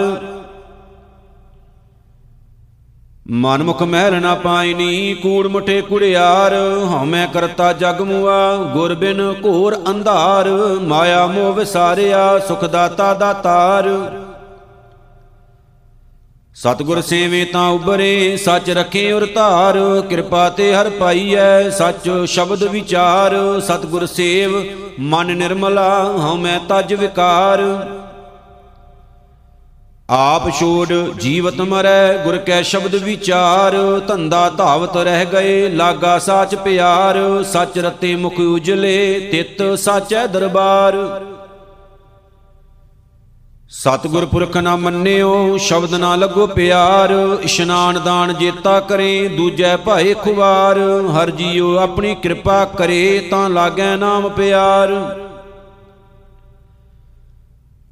[3.31, 10.49] ਮਨਮੁਖ ਮਹਿਲ ਨਾ ਪਾਇਨੀ ਕੂੜ ਮੁਠੇ ਕੁੜਿਆਰ। ਹਉਮੈ ਕਰਤਾ ਜਗ ਮੁਆ, ਗੁਰ ਬਿਨ ਘੋਰ ਅੰਧਾਰ।
[10.83, 13.89] ਮਾਇਆ ਮੋਹ ਵਿਸਾਰਿਆ, ਸੁਖ ਦਾਤਾ ਦਾਤਾਰ
[16.57, 23.35] ਸਤਗੁਰ ਸੇਵੇ ਤਾਂ ਉਬਰੇ ਸੱਚ ਰਖੇ ਉਰ ਧਾਰ, ਕਿਰਪਾ ਤੇ ਹਰ ਪਾਈਐ, ਸੱਚ ਸ਼ਬਦ ਵਿਚਾਰ,
[23.61, 24.65] ਸਤਗੁਰ ਸੇਵ,
[25.01, 27.63] ਮਨ ਨਿਰਮਲਾ, ਹਉ ਮੈਂ ਤਜ ਵਿਕਾਰ।
[30.11, 33.77] ਆਪ ਛੋੜ ਜੀਵਤ ਮਰੈ, ਗੁਰ ਕੈ ਸ਼ਬਦ ਵਿਚਾਰ,
[34.09, 40.97] ਧੰਦਾ ਧਾਵਤ ਰਹਿ ਗਏ, ਲਾਗਾ ਸਾਚ ਪਿਆਰ, ਸੱਚ ਰਤੇ ਮੁਖ ਉਜਲੇ, ਤਿਤ ਸਾਚੈ ਦਰਬਾਰ।
[43.79, 50.79] ਸਤਿਗੁਰ ਪੁਰਖ ਨਾ ਮੰਨਿਓ, ਸ਼ਬਦ ਨਾ ਲੱਗੋ ਪਿਆਰ, ਇਸ਼ਨਾਨ ਦਾਨ ਜੇਤਾ ਕਰੇ, ਦੂਜੈ ਭਾਏ ਖੁਵਾਰ,
[51.17, 54.89] ਹਰ ਜੀਉ ਆਪਣੀ ਕਿਰਪਾ ਕਰੇ, ਤਾਂ ਲਾਗੈ ਨਾਮ ਪਿਆਰ।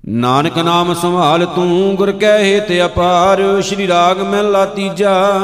[0.08, 5.40] ਨਾਨਕ ਨਾਮ ਸੰਭਾਲ ਤੂੰ, ਗੁਰ ਕੈ ਹੇਤ ਅਪਾਰ, ਸ਼੍ਰੀ ਰਾਗ ਮਹਿਲਾ ਤੀਜਾ।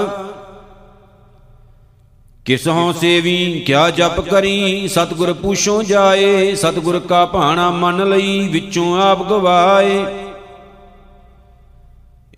[2.44, 9.03] ਕਿਸ ਹਉ ਸੇਵੀ, ਕਿਆ ਜਪ ਕਰੀ, ਸਤਗੁਰ ਪੂਛੋ ਜਾਏ, ਸਤਗੁਰ ਕਾ ਭਾਣਾ ਮੰਨ ਲਈ, ਵਿੱਚੋਂ
[9.03, 10.05] ਆਪ ਗਵਾਏ।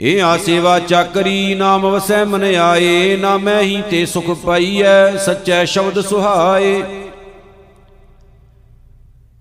[0.03, 5.65] ਇਹ ਆ ਸੇਵਾ ਚੱਕਰੀ, ਨਾਮ ਵਸੈ ਮਨ ਆਏ ਨਾ ਮੈਂ ਹੀ ਤੇ ਸੁਖ ਪਾਈਐ, ਸੱਚੈ
[5.65, 6.83] ਸ਼ਬਦ ਸੁਹਾਏ।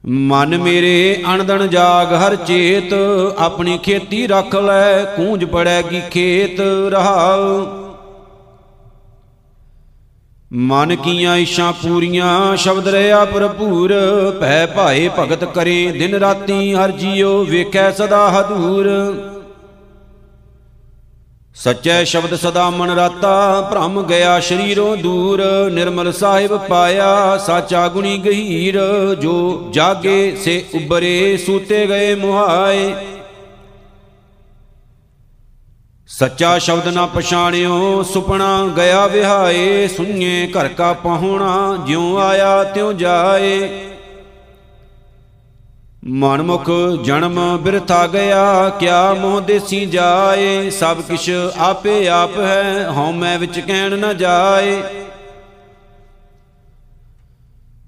[0.06, 2.93] ਮਨ ਮੇਰੇ ਅਣਦਣ ਜਾਗ ਹਰ ਚੇਤ,
[3.38, 7.65] ਆਪਣੀ ਖੇਤੀ ਰੱਖ ਲੈ, ਕੂੰਜ ਪੜੈਗੀ ਖੇਤ ਰਹਾਉ
[10.54, 13.93] ਮਨ ਕੀਆਂ ਇਸ਼ਾਂ ਪੂਰੀਆਂ, ਸ਼ਬਦ ਰਿਆ ਭਰਪੂਰ,
[14.41, 18.89] ਭੈ ਭਾਏ ਭਗਤ ਕਰੇ, ਦਿਨ ਰਾਤੀ ਹਰ ਜੀਉ ਵੇਖੈ ਸਦਾ ਹਦੂਰ।
[21.56, 28.80] ਸੱਚੇ ਸ਼ਬਦ ਸਦਾ ਮਨ ਰਾਤਾ, ਭ੍ਰਮ ਗਿਆ ਸ਼ਰੀਰੋਂ ਦੂਰ, ਨਿਰਮਲ ਸਾਹਿਬ ਪਾਇਆ ਸਾਚਾ ਗੁਣੀ ਗਹੀਰ,
[29.16, 32.96] ਜੋ ਜਾਗੇ ਸੇ ਉਬਰੇ ਸੂਤੇ ਗਏ ਮੁਹਾਏ।
[36.08, 43.90] ਸੱਚਾ ਸ਼ਬਦ ਨਾ ਪਛਾਣਿਓ, ਸੁਪਨਾ ਗਿਆ ਵਿਹਾਏ, ਸੁਣੀਏ ਘਰ ਕਾ ਪਹੁਣਾ, ਜਿਉ ਆਇਆ ਤਿਉ ਜਾਏ।
[46.08, 46.70] ਮਨਮੁਖ
[47.04, 50.70] ਜਨਮ ਬਿਰਥਾ ਗਿਆ, ਕਿਆ ਮੋਹ ਦੇਸੀ ਜਾਏ?
[50.70, 54.82] ਸਭ ਕਿਛ ਆਪੇ ਆਪ ਹੈ, ਹਉ ਮੈਂ ਵਿੱਚ ਕਹਿਣ ਨਾ ਜਾਏ।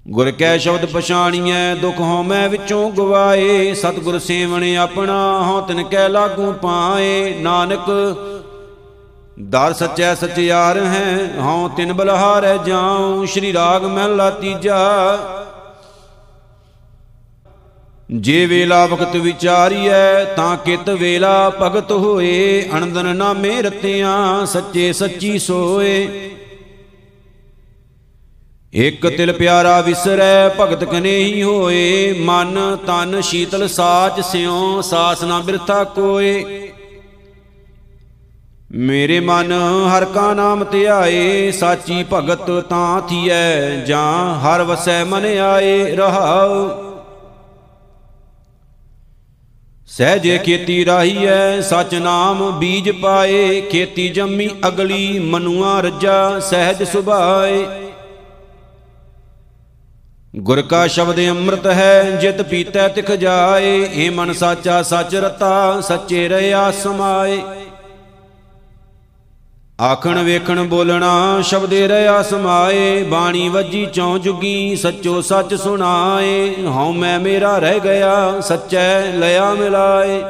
[0.08, 6.52] ਗੁਰ ਕੈ ਸ਼ਬਦ ਪਛਾਣੀਐ, ਦੁਖ ਹਉਮੈ ਵਿੱਚੋਂ ਗਵਾਏ। ਸਤਿਗੁਰ ਸੇਵਣ ਆਪਣਾ, ਹਉ ਤਿਨ ਕੈ ਲਾਗੂ
[6.52, 8.16] ਪਾਏ। ਨਾਨਕ,
[9.40, 14.78] ਦਰ ਸਚੈ ਸਚਿਆਰ ਹੈ, ਹਉ ਤਿਨ ਬਲਹਾਰੈ ਜਾਉ। ਸ਼੍ਰੀ ਰਾਗ ਮਹਿਲਾ ਤੀਜਾ
[18.10, 26.30] ਜੇ ਵੇਲਾ ਵਕਤ ਵਿਚਾਰੀਐ, ਤਾਂ ਕਿਤ ਵੇਲਾ ਭਗਤ ਹੋਏ। ਅਣਦਨ ਨਾਮੇ ਰਤਿਆਂ, ਸੱਚੇ ਸੱਚੀ ਸੋਏ।
[28.74, 35.84] ਇਕ ਤਿਲ ਪਿਆਰਾ ਵਿਸਰੈ, ਭਗਤ ਕਨੇਹੀ ਹੋਏ। ਮਨ ਤਨ ਸ਼ੀਤਲ ਸਾਚ ਸਿਉ, ਸਾਸ ਨਾ ਬਿਰਥਾ
[35.84, 36.68] ਕੋਏ।
[38.72, 39.52] ਮੇਰੇ ਮਨ
[39.88, 46.83] ਹਰ ਕਾ ਨਾਮ ਧਿਆਏ ਸਾਚੀ ਭਗਤ ਤਾਂ ਥੀਐ। ਜਾਂ ਹਰ ਵਸੈ ਮਨ ਆਏ, ਰਹਾਉ।
[49.98, 57.64] ਸਹਜੇ ਖੇਤੀ ਰਾਹੀਐ, ਸਚ ਨਾਮ ਬੀਜ ਪਾਏ, ਖੇਤੀ ਜੰਮੀ ਅਗਲੀ ਮਨੂਆ ਰੱਜਾ, ਸਹਿਜ ਸੁਭਾਏ।
[60.36, 66.28] ਗੁਰ ਕਾ ਸ਼ਬਦ ਅੰਮ੍ਰਿਤ ਹੈ, ਜਿਤ ਪੀਤੈ ਤਿਖ ਜਾਏ ਏ ਮਨ ਸਾਚਾ ਸਚ ਰਤਾ, ਸੱਚੇ
[66.28, 67.38] ਰਿਆ ਸਮਾਏ
[69.80, 77.20] ਆਖਣ ਵੇਖਣ ਬੋਲਣਾ ਸ਼ਬਦੇ ਰਿਆ ਸਮਾਏ, ਬਾਣੀ ਵੱਜੀ ਚੌ ਜੁਗੀ, ਸੱਚੋ ਸੱਚ ਸੁਣਾਏ। ਹਉ ਮੈਂ
[77.20, 80.22] ਮੇਰਾ ਰਹਿ ਗਿਆ, ਸੱਚੈ ਲਿਆ ਮਿਲਾਏ।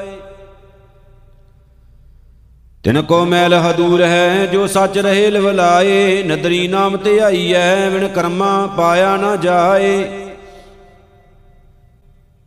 [2.84, 8.66] ਤਿਨ ਕੋ ਮੈਲ ਹਦੂਰ ਹੈ, ਜੋ ਸੱਚ ਰਹੇ ਲਵਲਾਏ। ਨਦਰੀ ਨਾਮ ਤੇ ਆਈਐ ਵਿਣ ਕਰਮਾ
[8.76, 10.23] ਪਾਇਆ ਨਾ ਜਾਏ।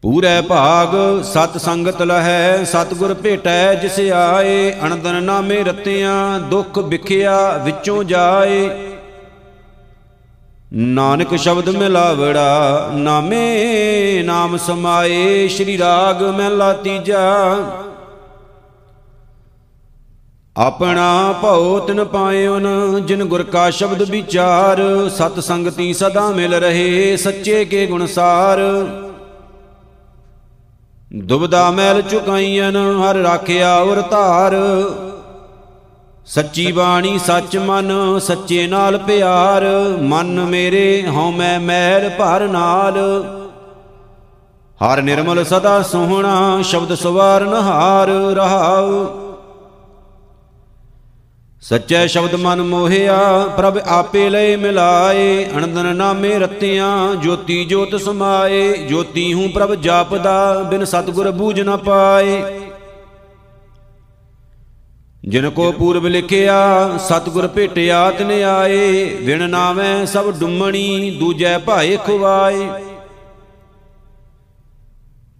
[0.03, 8.03] ਪੂਰੇ ਭਾਗ, ਸਤ ਸੰਗਤ ਲਹੈ, ਸਤਗੁਰ ਭੇਟੈ, ਜਿਸ ਆਏ, ਅਣਦਨ ਨਾਮੇ ਰਤਿਆਂ, ਦੁੱਖ ਵਿਖਿਆ ਵਿੱਚੋਂ
[8.03, 8.69] ਜਾਏ।
[10.73, 17.21] ਨਾਨਕ ਸ਼ਬਦ ਮਿਲਾਵੜਾ, ਨਾਮੇ ਨਾਮ ਸਮਾਏ, ਸ਼੍ਰੀ ਰਾਗ ਮਹਿਲਾ ਤੀਜਾ।
[20.57, 22.67] ਆਪਣਾ ਭਉ ਤਿਨ ਪਾਇਓਨ
[23.05, 28.59] ਜਿਨ ਗੁਰ ਕਾ ਸ਼ਬਦ ਵਿਚਾਰ, ਸਤ ਸੰਗਤੀ ਸਦਾ ਮਿਲ ਰਹੇ, ਸੱਚੇ ਕੇ ਗੁਣਸਾਰ
[31.23, 34.55] ਦੁਬਦਾ ਮੈਲ ਚੁਕਾਈਐਨ, ਹਰ ਰਾਖਿਆ ਉਰ ਧਾਰ।
[36.25, 39.63] ਸੱਚੀ ਬਾਣੀ ਸੱਚ ਮਨ, ਸੱਚੇ ਨਾਲ ਪਿਆਰ।
[40.01, 42.97] ਮਨ ਮੇਰੇ, ਹਉ ਮੈਂ ਮੈਲ ਭਰ ਨਾਲ।
[44.85, 49.05] ਹਰ ਨਿਰਮਲ ਸਦਾ ਸੋਹਣਾ, ਸ਼ਬਦ ਸਵਾਰਨ ਹਾਰ ਰਹਾਉ।
[51.61, 59.33] ਸੱਚੇ ਸ਼ਬਦ ਮਨ ਮੋਹਿਆ, ਪ੍ਰਭ ਆਪੇ ਲਏ ਮਿਲਾਏ। ਅਣਦਨ ਨਾਮੇ ਰਤਿਆਂ, ਜੋਤੀ ਜੋਤ ਸਮਾਏ। ਜੋਤੀ
[59.33, 62.43] ਹੂੰ ਪ੍ਰਭ ਜਾਪਦਾ, ਬਿਨ ਸਤਗੁਰ ਬੂਝ ਨਾ ਪਾਏ।
[65.25, 72.69] ਜਿਨ ਕੋ ਪੂਰਬ ਲਿਖਿਆ, ਸਤਗੁਰ ਭੇਟਿਆ ਤਨ ਆਏ ਵਿਣ ਨਾਵੇਂ ਸਭ ਡੁੰਮਣੀ, ਦੂਜੈ ਭਾਏ ਖੁਆਏ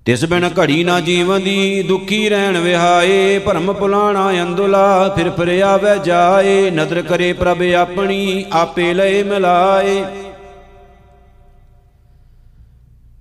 [0.08, 6.00] ਤਿਸ ਬਿਨ ਘੜੀ ਨਾ ਜੀਵਨ ਦੀ ਦੁਖੀ ਰਹਿਣ ਵਿਹਾਏ, ਭਰਮ ਪੁਲਾਣਾ ਅੰਦੁਲਾ, ਫਿਰ ਫਿਰ ਆਵੇ
[6.06, 10.06] ਜਾਏ, ਨਦਰ ਕਰੇ ਪ੍ਰਭ ਆਪਣੀ, ਆਪੇ ਲਏ ਮਿਲਾਏ।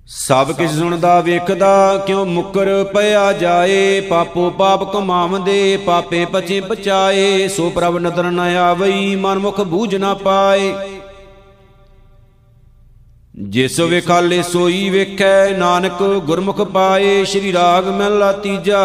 [0.06, 4.00] ਸਭ ਕਿਸ ਸੁਣਦਾ, ਵੇਖਦਾ, ਕਿਉ ਮੁਕਰ ਪਿਆ ਜਾਏ?
[4.00, 10.14] ਪਾਪੋ ਪਾਪ ਕਮਾਵੰਦੇ ਪਾਪੇ ਪਚੇ ਪਚਾਏ, ਸੋ ਪ੍ਰਭ ਨਦਰ ਨ ਆਵਈ, ਮਨ ਮੁਖ ਬੂਝ ਨਾ
[10.14, 10.74] ਪਾਏ।
[13.38, 18.80] ਜਿਸ ਵਿਖਾਲੇ ਸੋਈ ਵੇਖੈ, ਨਾਨਕ ਗੁਰਮੁਖ ਪਾਏ, ਸ੍ਰੀ ਰਾਗ ਮਹਿਲਾ ਤੀਜਾ।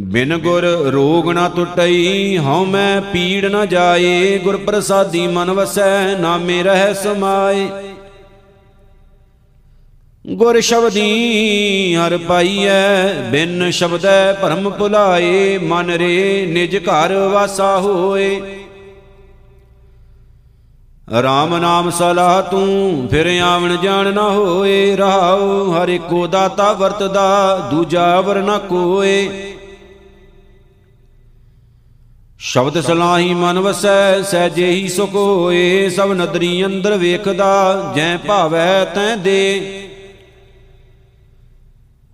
[0.00, 6.62] ਬਿਨ ਗੁਰ ਰੋਗ ਨਾ ਟੁਟਈ, ਹਉ ਮੈਂ ਪੀੜ ਨਾ ਜਾਏ ਗੁਰ ਪ੍ਰਸਾਦੀ ਮਨ ਵਸੈ, ਨਾਮੇ
[6.62, 7.68] ਰਹਿ ਸਮਾਏ।
[10.26, 18.40] ਗੁਰ ਸ਼ਬਦੀ ਹਰ ਪਾਈਐ, ਬਿਨ ਸ਼ਬਦੈ ਭਰਮ ਭੁਲਾਏ, ਮਨ ਰੇ ਨਿਜ ਘਰ ਵਾਸਾ ਹੋਏ।
[21.22, 28.20] ਰਾਮ ਨਾਮ ਸਲਾਹ ਤੂੰ, ਫਿਰ ਆਵਣ ਜਾਣ ਨਾ ਹੋਏ, ਰਹਾਉ, ਹਰ ਇੱਕੋ ਦਾਤਾ ਵਰਤਦਾ, ਦੂਜਾ
[28.20, 29.28] ਵਰ ਨਾ ਕੋਏ।
[32.38, 39.16] ਸ਼ਬਦ ਸਲਾਹੀ ਮਨ ਵਸੈ, ਸਹਿਜੇ ਹੀ ਸੁਖ ਹੋਏ, ਸਭ ਨਦਰੀ ਅੰਦਰ ਵੇਖਦਾ, ਜੈ ਭਾਵੈ ਤੈ
[39.16, 39.80] ਦੇ।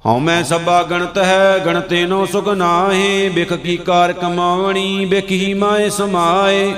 [0.06, 5.54] ਹਉ ਮੈਂ ਸਭਾ ਗਣਤ ਹੈ, ਗਣਤੇ ਨੋ ਸੁਖ ਨਾਹੀ, ਬਿਖ ਕੀ ਕਾਰ ਕਮਾਵਣੀ, ਬਿਖ ਹੀ
[5.54, 6.74] ਮਾਏ ਸਮਾਏ।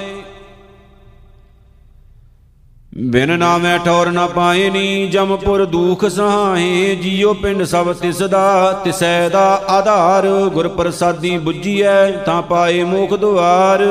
[2.93, 9.29] ਬਿਨ ਨਾਮੈ ਠੌਰ ਨਾ ਪਾਏ ਨੀ ਜਮਪੁਰ ਦੁਖ ਸਹਾਏ, ਜੀਉ ਪਿੰਡ ਸਭ ਤਿਸ ਦਾ ਤਿਸੈ
[9.29, 13.85] ਦਾ ਆਧਾਰ, ਗੁਰ ਪ੍ਰਸਾਦੀ 부ਜੀਐ ਤਾਂ ਪਾਏ ਮੋਖ ਦੁਆਰ।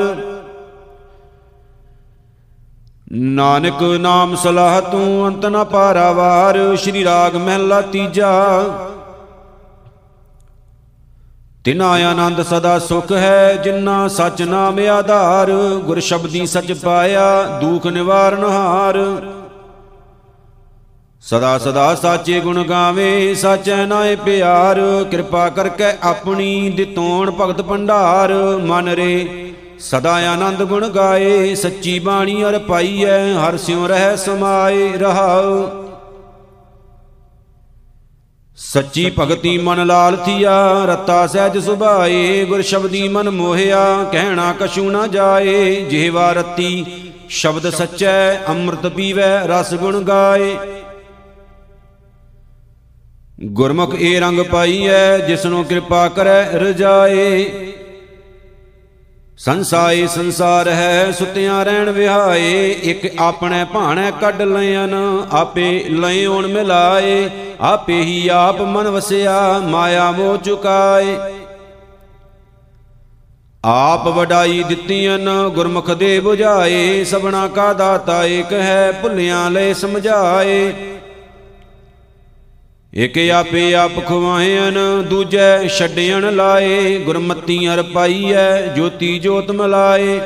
[3.12, 8.32] ਨਾਨਕ ਨਾਮ ਸਲਾਹ ਤੂੰ ਅੰਤ ਨ ਪਾਰਾਵਾਰ, ਸ਼੍ਰੀ ਰਾਗ ਮਹਿਲਾ ਤੀਜਾ।
[11.64, 15.50] ਤਿਨਾ ਆਨੰਦ ਸਦਾ ਸੁਖ ਹੈ ਜਿਨ੍ਹਾਂ ਸਚ ਨਾਮ ਆਧਾਰ,
[15.84, 18.98] ਗੁਰ ਸ਼ਬਦੀ ਸਚ ਪਾਇਆ, ਦੁਖ ਨਿਵਾਰਨ ਹਾਰ।
[21.20, 28.88] ਸਦਾ ਸਦਾ ਸਾਚੇ ਗੁਣ ਗਾਵੇ, ਸਾਚੈ ਨਾਏ ਪਿਆਰ, ਕਿਰਪਾ ਕਰਕੇ ਆਪਣੀ ਦਿਤੋਣ ਭਗਤ ਭੰਡਾਰ। ਮਨ
[28.88, 35.81] ਰੇ ਸਦਾ ਆਨੰਦ ਗੁਣ ਗਾਏ, ਸੱਚੀ ਬਾਣੀ ਅਰ ਪਾਈਐ, ਹਰ ਸਿਉ ਰਹਿ ਸਮਾਏ ਰਹਾਉ।
[38.64, 45.06] ਸੱਚੀ ਭਗਤੀ ਮਨ ਲਾਲ ਥੀਆ, ਰਤਾ ਸਹਿਜ ਸੁਭਾਏ, ਗੁਰ ਸ਼ਬਦੀ ਮਨ ਮੋਹਿਆ, ਕਹਿਣਾ ਕਛੂ ਨਾ
[45.06, 46.84] ਜਾਏ, ਜਿਹਵਾ ਰਤੀ
[47.28, 50.56] ਸ਼ਬਦ ਸੱਚੈ, ਅੰਮ੍ਰਿਤ ਪੀਵੈ, ਰਸ ਗੁਣ ਗਾਏ।
[53.44, 57.44] ਗੁਰਮੁਖ ਏ ਰੰਗ ਪਾਈਐ, ਜਿਸਨੂੰ ਕਿਰਪਾ ਕਰੈ ਰਜਾਏ।
[59.44, 64.94] ਸੰਸਾਈ ਸੰਸਾਰ ਹੈ, ਸੁਤਿਆਂ ਰਹਿਣ ਵਿਹਾਏ, ਇੱਕ ਆਪਣੇ ਭਾਣੇ ਕੱਢ ਲਿਆਨ
[65.32, 71.16] ਆਪੇ ਲਿਓਣ ਮਿਲਾਏ, ਆਪੇ ਹੀ ਆਪ ਮਨ ਵਸਿਆ, ਮਾਇਆ ਮੋਹ ਚੁਕਾਏ।
[73.64, 75.18] ਆਪ ਵਡਾਈ ਦਿੱਤੀਆਂ,
[75.50, 80.72] ਗੁਰਮੁਖ ਦੇ 부ਝਾਏ ਸਭਨਾ ਕਾ ਦਾਤਾ ਏਕ ਹੈ, ਭੁੱਲਿਆਂ ਲੈ ਸਮਝਾਏ।
[82.92, 90.20] ਇਕ ਆਪੇ ਆਪ ਖਵਾਇਨ, ਦੂਜੈ ਛੱਡਿਆਣ ਲਾਏ, ਗੁਰਮਤੀ ਹਰ ਪਾਈਐ, ਜੋਤੀ ਜੋਤ ਮਲਾਏ।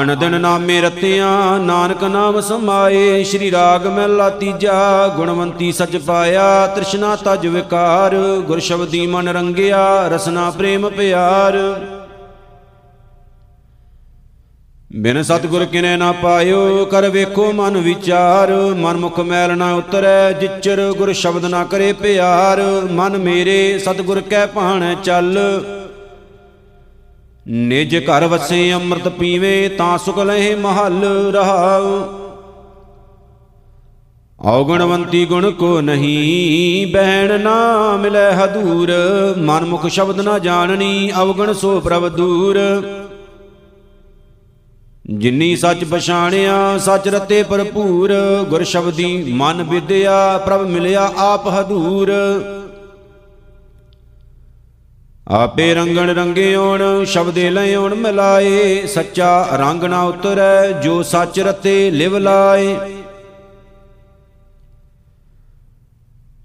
[0.00, 7.16] ਅਨ ਦਿਨ ਨਾਮੇ ਰਤਿਆਂ, ਨਾਨਕ ਨਾਮ ਸਮਾਏ, ਸ੍ਰੀ ਰਾਗ ਮਹਿਲਾ ਤੀਜਾ, ਗੁਣਵੰਤੀ ਸਚ ਪਾਇਆ, ਤ੍ਰਿਸ਼ਨਾ
[7.16, 11.58] ਤਜ ਵਿਕਾਰ ਗੁਰ ਸ਼ਬਦੀ ਮਨ ਰੰਗਿਆ, ਰਸਨਾ ਪ੍ਰੇਮ ਪਿਆਰ।
[14.96, 20.92] ਬਿਨ ਸਤਗੁਰ ਕਿਨੇ ਨਾ ਪਾਇਓ, ਕਰ ਵੇਖੋ ਮਨ ਵਿਚਾਰ। ਮਨ ਮੁਖ ਮੈਲ ਨਾ ਉਤਰੈ, ਜਿਚਰ
[20.98, 25.38] ਗੁਰ ਸ਼ਬਦ ਨਾ ਕਰੇ ਪਿਆਰ। ਮਨ ਮੇਰੇ, ਸਤਗੁਰ ਕੈ ਭਾਣ ਚੱਲ।
[27.48, 32.02] ਨਿਜ ਘਰ ਵਸੇ ਅੰਮ੍ਰਿਤ ਪੀਵੇ, ਤਾਂ ਸੁਖ ਲਹਿ ਮਹਲ ਰਹਾਉ।
[34.40, 38.92] ਔਗਣਵੰਤੀ ਗੁਣ ਕੋ ਨਹੀਂ, ਬਹਿਣ ਨਾ ਮਿਲੈ ਹਦੂਰ।
[39.38, 42.58] ਮਨ ਮੁਖ ਸ਼ਬਦ ਨਾ ਜਾਣਨੀ ਅਵਗਣ ਸੋ ਪ੍ਰਭ ਦੂਰ।
[45.18, 48.12] ਜਿਨੀ ਸੱਚ ਪਛਾਣਿਆ, ਸੱਚ ਰਤੇ ਭਰਪੂਰ,
[48.48, 52.12] ਗੁਰ ਸ਼ਬਦੀ ਮਨ ਵਿਦਿਆ, ਪ੍ਰਭ ਮਿਲਿਆ ਆਪ ਹਦੂਰ।
[55.28, 62.76] ਆਪੇ ਰੰਗਣ ਰੰਗਿਓਣ ਸ਼ਬਦੇ ਲਿਓਣ ਮਿਲਾਏ, ਸੱਚਾ ਰੰਗ ਨਾ ਉਤਰੈ, ਜੋ ਸੱਚ ਰਤੇ ਲਿਵ ਲਾਏ।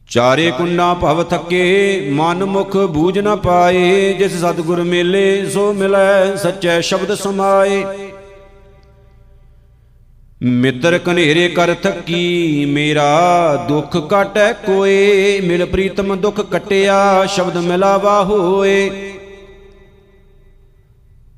[0.10, 6.82] ਚਾਰੇ ਕੁੰਡਾ ਭਵ ਥਕੇ, ਮਨ ਮੁਖ ਬੂਝ ਨਾ ਪਾਏ, ਜਿਸ ਸਤਗੁਰ ਮੇਲੇ, ਸੋ ਮਿਲੈ, ਸੱਚੇ
[6.82, 8.05] ਸ਼ਬਦ ਸਮਾਏ।
[10.44, 19.12] ਮਿੱਤਰ ਕਨੇਰੇ ਕਰ ਥੱਕੀ, ਮੇਰਾ ਦੁੱਖ ਕਾਟੈ ਕੋਏ। ਮਿਲ ਪ੍ਰੀਤਮ ਦੁੱਖ ਕਟਿਆ, ਸ਼ਬਦ ਮਿਲਾਵਾ ਹੋਏ।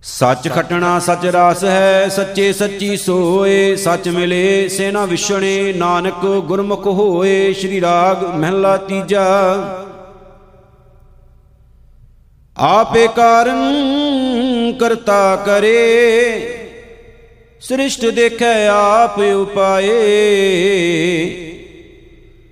[0.04, 7.54] ਸੱਚ ਖਟਣਾ ਸੱਚ ਰਾਸ ਹੈ, ਸੱਚੇ ਸੱਚੀ ਸੋਏ। ਸੱਚ ਮਿਲੇ ਸੇਨਾ ਵਿਛਣੇ ਨਾਨਕ ਗੁਰਮੁਖ ਹੋਏ।
[7.54, 9.26] ਸ੍ਰੀ ਰਾਗ ਮਹਿਲਾ ਤੀਜਾ।
[12.58, 13.74] ਆਪੇ ਕਾਰਨ
[14.80, 16.57] ਕਰਤਾ ਕਰੇ।
[17.62, 19.88] ਸ੍ਰਿਸ਼ਟ ਦੇਖੈ ਆਪ ਉਪਾਏ।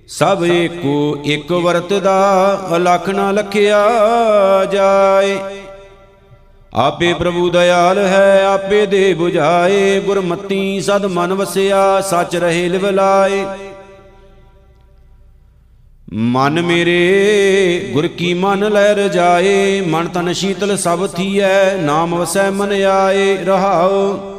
[0.08, 3.84] ਸਭ ਏਕੋ ਇੱਕ ਵਰਤ ਦਾ ਅਲਖ ਨਾ ਲਖਿਆ
[4.72, 5.38] ਜਾਏ।
[6.74, 13.44] ਆਪੇ ਪ੍ਰਭੂ ਦਇਆਲ ਹੈ, ਆਪੇ ਦੇ 부ਝਾਏ ਗੁਰਮਤੀ ਸਦ ਮਨ ਵਸਿਆ, ਸੱਚ ਰਹੇ ਲਿਵ ਲਾਏ।
[16.12, 22.72] ਮਨ ਮੇਰੇ, ਗੁਰ ਕੀ ਮਨ ਲੈ ਰਜਾਏ ਮਨ ਤਨ ਸ਼ੀਤਲ ਸਭ ਥੀਐ, ਨਾਮ ਵਸੈ ਮਨ
[22.72, 24.32] ਆਏ। ਰਹਾਓ।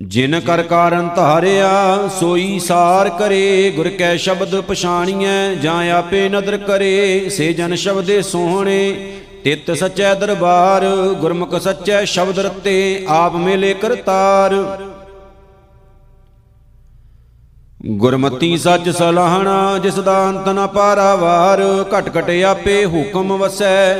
[0.00, 1.70] ਜਿਨ ਕਰ ਕਾਰਨ ਧਾਰਿਆ,
[2.20, 8.94] ਸੋਈ ਸਾਰ ਕਰੇ, ਗੁਰ ਕੈ ਸ਼ਬਦ ਪਛਾਣੀਐ, ਜਾਂ ਆਪੇ ਨਦਰ ਕਰੇ, ਸੇ ਜਨ ਸ਼ਬਦੇ ਸੋਹਣੇ।
[9.44, 10.86] ਤਿਤ ਸਚੈ ਦਰਬਾਰ,
[11.20, 14.54] ਗੁਰਮੁਖ ਸਚੈ ਸ਼ਬਦ ਰਤੇ, ਆਪ ਮੇਲੇ ਕਰਤਾਰ।
[17.86, 21.60] ਗੁਰਮਤੀ ਸੱਚ ਸਲਾਹਣਾ, ਜਿਸ ਦਾ ਅੰਤ ਨ ਪਾਰਾਵਾਰ,
[21.94, 23.94] ਘਟ ਘਟ ਆਪੇ ਹੁਕਮ ਵਸੈ।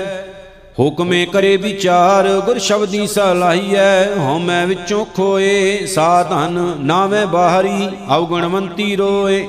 [0.78, 9.46] ਹੁਕਮੇ ਕਰੇ ਵਿਚਾਰ, ਗੁਰ ਸ਼ਬਦੀ ਸਲਾਹੀਐ, ਹਉਮੈ ਵਿੱਚੋਂ ਖੋਏ ਸਾਧਨ ਨਾਵੇਂ ਬਾਹਰੀ ਅਵਗਣਵੰਤੀ ਰੋਏ।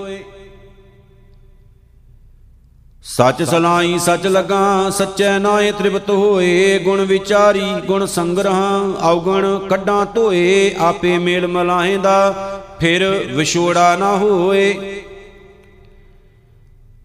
[3.04, 10.76] ਸੱਚ ਸਲਾਈ ਸੱਚ ਲਗਾ, ਸੱਚੈ ਨਾਏ ਤ੍ਰਿਪਤ ਹੋਏ, ਗੁਣ ਵਿਚਾਰੀ, ਗੁਣ ਸੰਗਰਹ ਔਗਣ ਕੱਢਾਂ ਧੋਏ,
[10.80, 12.34] ਆਪੇ ਮੇਲ ਮਲਾਹੇ ਦਾ,
[12.80, 15.01] ਫਿਰ ਵਿਛੋੜਾ ਨਾ ਹੋਏ।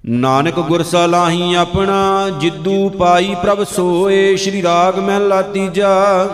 [0.09, 6.29] ਨਾਨਕ ਗੁਰ ਸਲਾਹੀ ਆਪਣਾ ਜਿੱਦੂ ਪਾਈ ਪ੍ਰਭ ਸੋਏ, ਸ਼੍ਰੀ ਰਾਗ ਮਹਿਲਾ ਤੀਜਾ।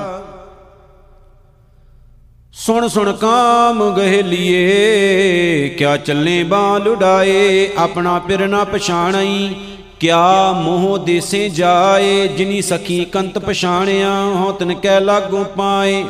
[2.52, 9.54] ਸੁਣ ਸੁਣ ਕਾਮ ਗਹਿਲੀਏ, ਕਿਆ ਚੱਲੇ ਬਾਂ ਲੁਡਾਏ ਆਪਣਾ ਪਿਰ ਨਾ ਪਛਾਣਈ,
[10.00, 16.04] ਕਿਆ ਮੋਹ ਦੇਸੇ ਜਾਏ, ਜਿਨੀ ਸਖੀ ਕੰਤ ਪਛਾਣਿਆ ਹੋ ਤਨ ਕੈ ਲਾਗੂ ਪਾਏ।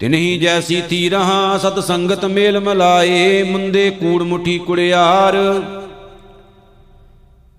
[0.00, 5.36] ਤਿਨਹੀ ਜੈਸੀ ਥੀ ਰਹਾ, ਸਤ ਸੰਗਤ ਮੇਲ ਮਲਾਏ, ਮੁੰਦੇ ਕੂੜ ਮੁਠੀ ਕੁੜਿਆਰ।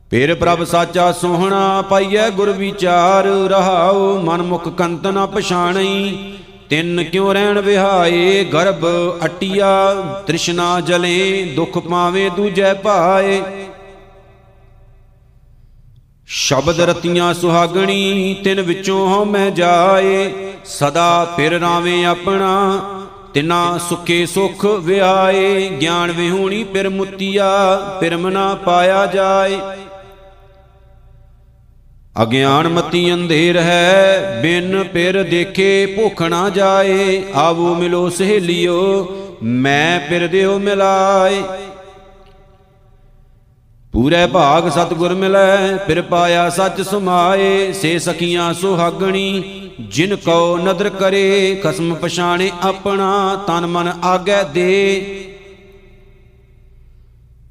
[0.09, 6.33] ਫਿਰ ਪ੍ਰਭ ਸਾਚਾ ਸੋਹਣਾ ਪਾਈਐ ਗੁਰ ਵਿਚਾਰ, ਰਹਾਉ ਮਨ ਮੁਖ ਕੰਤ ਨ ਪਛਾਣਈ।
[6.69, 8.85] ਤਿੰਨ ਕਿਉ ਰਹਿਣ ਵਿਹਾਏ, ਗਰਭ
[9.25, 9.93] ਅਟਿਆ,
[10.27, 13.41] ਤ੍ਰਿਸ਼ਨਾ ਜਲੇ, ਦੁਖ ਪਾਵੇ ਦੂਜੈ ਭਾਏ
[16.27, 20.31] ਸ਼ਬਦ ਰਤੀਆਂ ਸੁਹਾਗਣੀ, ਤਿਨ ਵਿੱਚੋਂ ਹਉ ਮੈਂ ਜਾਏ,
[20.65, 22.81] ਸਦਾ ਫਿਰ ਰਾਵੇਂ ਆਪਣਾ,
[23.33, 29.59] ਤਿਨਾ ਸੁਖੇ ਸੁਖ ਵਿਆਏ, ਗਿਆਨ ਵਿਹੂਣੀ ਪਿਰ ਮੁਤੀਆ ਪਿਰ ਮਨਾ ਪਾਇਆ ਜਾਏ।
[32.21, 39.07] ਅਗਿਆਨ ਮਤੀ ਅੰਧੇਰ ਹੈ, ਬਿਨ ਪਿਰ ਦੇਖੇ ਭੁੱਖ ਨਾ ਜਾਏ, ਆਵੋ ਮਿਲੋ ਸਹੇਲਿਓ,
[39.43, 41.43] ਮੈਂ ਪਿਰ ਦਿਓ ਮਿਲਾਏ।
[43.95, 49.43] ਪੂਰੇ ਭਾਗ ਸਤਗੁਰ ਮਿਲੈ, ਫਿਰ ਪਾਇਆ ਸੱਚ ਸਮਾਏ, ਸੇ ਸਖੀਆਂ ਸੁਹਾਗਣੀ,
[49.81, 55.05] ਜਿਨ ਕੋ ਨਦਰ ਕਰੇ, ਖਸਮ ਪਛਾਣੇ ਆਪਣਾ, ਤਨ ਮਨ ਆਗੇ ਦੇ।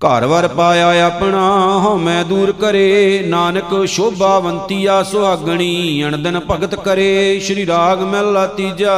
[0.07, 1.41] ਘਰ ਵਰ ਪਾਇਆ ਆਪਣਾ
[1.85, 8.95] ਹਉਮੈ ਦੂਰ ਕਰੇ, ਨਾਨਕ ਸ਼ੋਭਾਵੰਤੀਆ ਸੁਹਾਗਣੀ, ਅਣਦਨ ਭਗਤ ਕਰੇ, ਸ਼੍ਰੀ ਰਾਗ ਮਹਿਲਾ ਤੀਜਾ।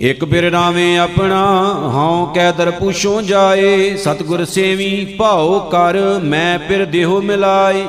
[0.00, 6.84] ਇਕ ਬਿਰ ਰਾਵੇਂ ਆਪਣਾ, ਹਉ ਕੈ ਦਰ ਪੁਛੋ ਜਾਏ। ਸਤਗੁਰ ਸੇਵੀ ਭਾਉ ਕਰ, ਮੈਂ ਪਿਰ
[6.84, 7.86] ਦੇਹੋ ਮਿਲਾਏ।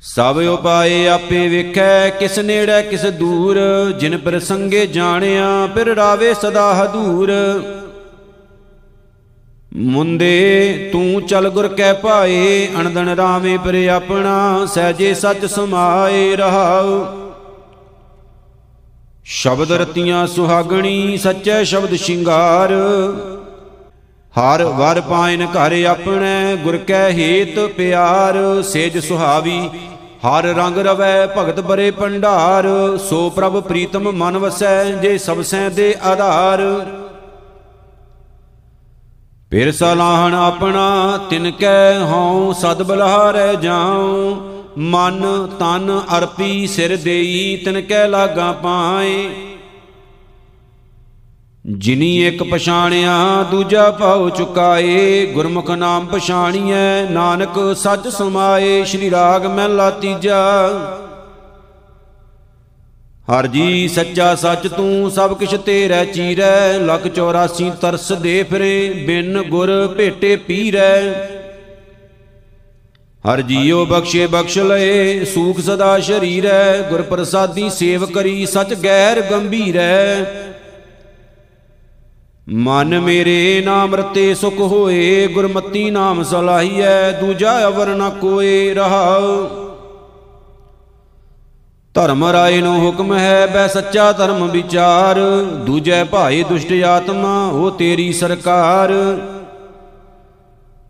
[0.00, 3.58] ਸਭ ਉਪਾਏ ਆਪੇ ਵੇਖੈ, ਕਿਸ ਨੇੜੇ ਕਿਸ ਦੂਰ।
[4.00, 7.32] ਜਿਨ ਪਰ ਸੰਗੇ ਜਾਣਿਆ ਫਿਰ ਰਾਵੇ ਸਦਾ ਹਦੂਰ।
[9.76, 17.15] ਮੁੰਦੇ, ਤੂੰ ਚਲ ਗੁਰ ਕੈ ਪਾਏ ਅਣਦਨ ਰਾਵੇਂ ਪਰ ਆਪਣਾ, ਸਹਜੇ ਸੱਚ ਸਮਾਏ ਰਹਾਉ।
[19.28, 22.72] ਸ਼ਬਦ ਰਤੀਆਂ ਸੁਹਾਗਣੀ, ਸੱਚੇ ਸ਼ਬਦ ਸ਼ਿੰਗਾਰ।
[24.34, 29.70] ਹਰ ਵਰ ਪਾਇਨ ਘਰ ਆਪਣੇ, ਗੁਰ ਕੈ ਹੇਤ ਪਿਆਰ। ਸੇਜ ਸੁਹਾਵੀ,
[30.26, 32.66] ਹਰ ਰੰਗ ਰਵੈ ਭਗਤ ਬਰੇ ਭੰਡਾਰ।
[33.10, 36.62] ਸੋ ਪ੍ਰਭ ਪ੍ਰੀਤਮ ਮਨ ਵਸੈ, ਜੇ ਸਭ ਸੈ ਦੇ ਆਧਾਰ।
[39.50, 47.80] ਫਿਰ ਸਲਾਹਣ ਆਪਣਾ, ਤਿਨ ਕੈ ਹਉ ਸਦ ਬਲਹਾਰੈ ਜਾਉ। ਮਨ ਤਨ ਅਰਪੀ ਸਿਰ ਦੇਈ, ਤਿਨ
[47.80, 49.28] ਕੈ ਲਾਗਾ ਪਾਏ।
[51.66, 59.90] ਜਿਨੀ ਇੱਕ ਪਛਾਣਿਆ, ਦੂਜਾ ਭਾਉ ਚੁਕਾਏ। ਗੁਰਮੁਖ ਨਾਮ ਪਛਾਣੀਐ, ਨਾਨਕ ਸੱਚ ਸਮਾਏ। ਸ਼੍ਰੀ ਰਾਗ ਮਹਿਲਾ
[59.90, 60.68] ਤੀਜਾ।
[63.32, 69.42] ਹਰ ਜੀ ਸੱਚਾ ਸੱਚ ਤੂੰ, ਸਭ ਕਿਛ ਤੇਰੇ ਚੀਰੈ। ਲਖ 84 ਤਰਸ ਦੇ ਫਿਰੇ, ਬਿਨ
[69.42, 71.02] ਗੁਰ ਭੇਟੇ ਪੀਰੈ।
[73.32, 80.24] ਹਰ ਜੀਉ ਬਖਸ਼ੇ ਬਖਸ਼ ਲਏ, ਸੂਖ ਸਦਾ ਸ਼ਰੀਰੈ ਗੁਰ ਪ੍ਰਸਾਦੀ ਸੇਵ ਕਰੀ, ਸਚ ਗੈਰ ਗੰਭੀਰੈ।
[82.48, 89.48] ਮਨ ਮੇਰੇ ਨਾਮ ਰਤੇ ਸੁਖ ਹੋਏ, ਗੁਰਮਤੀ ਨਾਮ ਸਲਾਹੀਐ, ਦੂਜਾ ਅਵਰ ਨ ਕੋਏ ਰਹਾਉ।
[91.94, 95.20] ਧਰਮ ਰਾਏ ਨੂੰ ਹੁਕਮ ਹੈ ਬੈ ਸੱਚਾ ਧਰਮ ਵਿਚਾਰ।
[95.66, 98.92] ਦੂਜੇ ਭਾਈ ਦੁਸ਼ਟ ਆਤਮਾ, ਉਹ ਤੇਰੀ ਸਰਕਾਰ।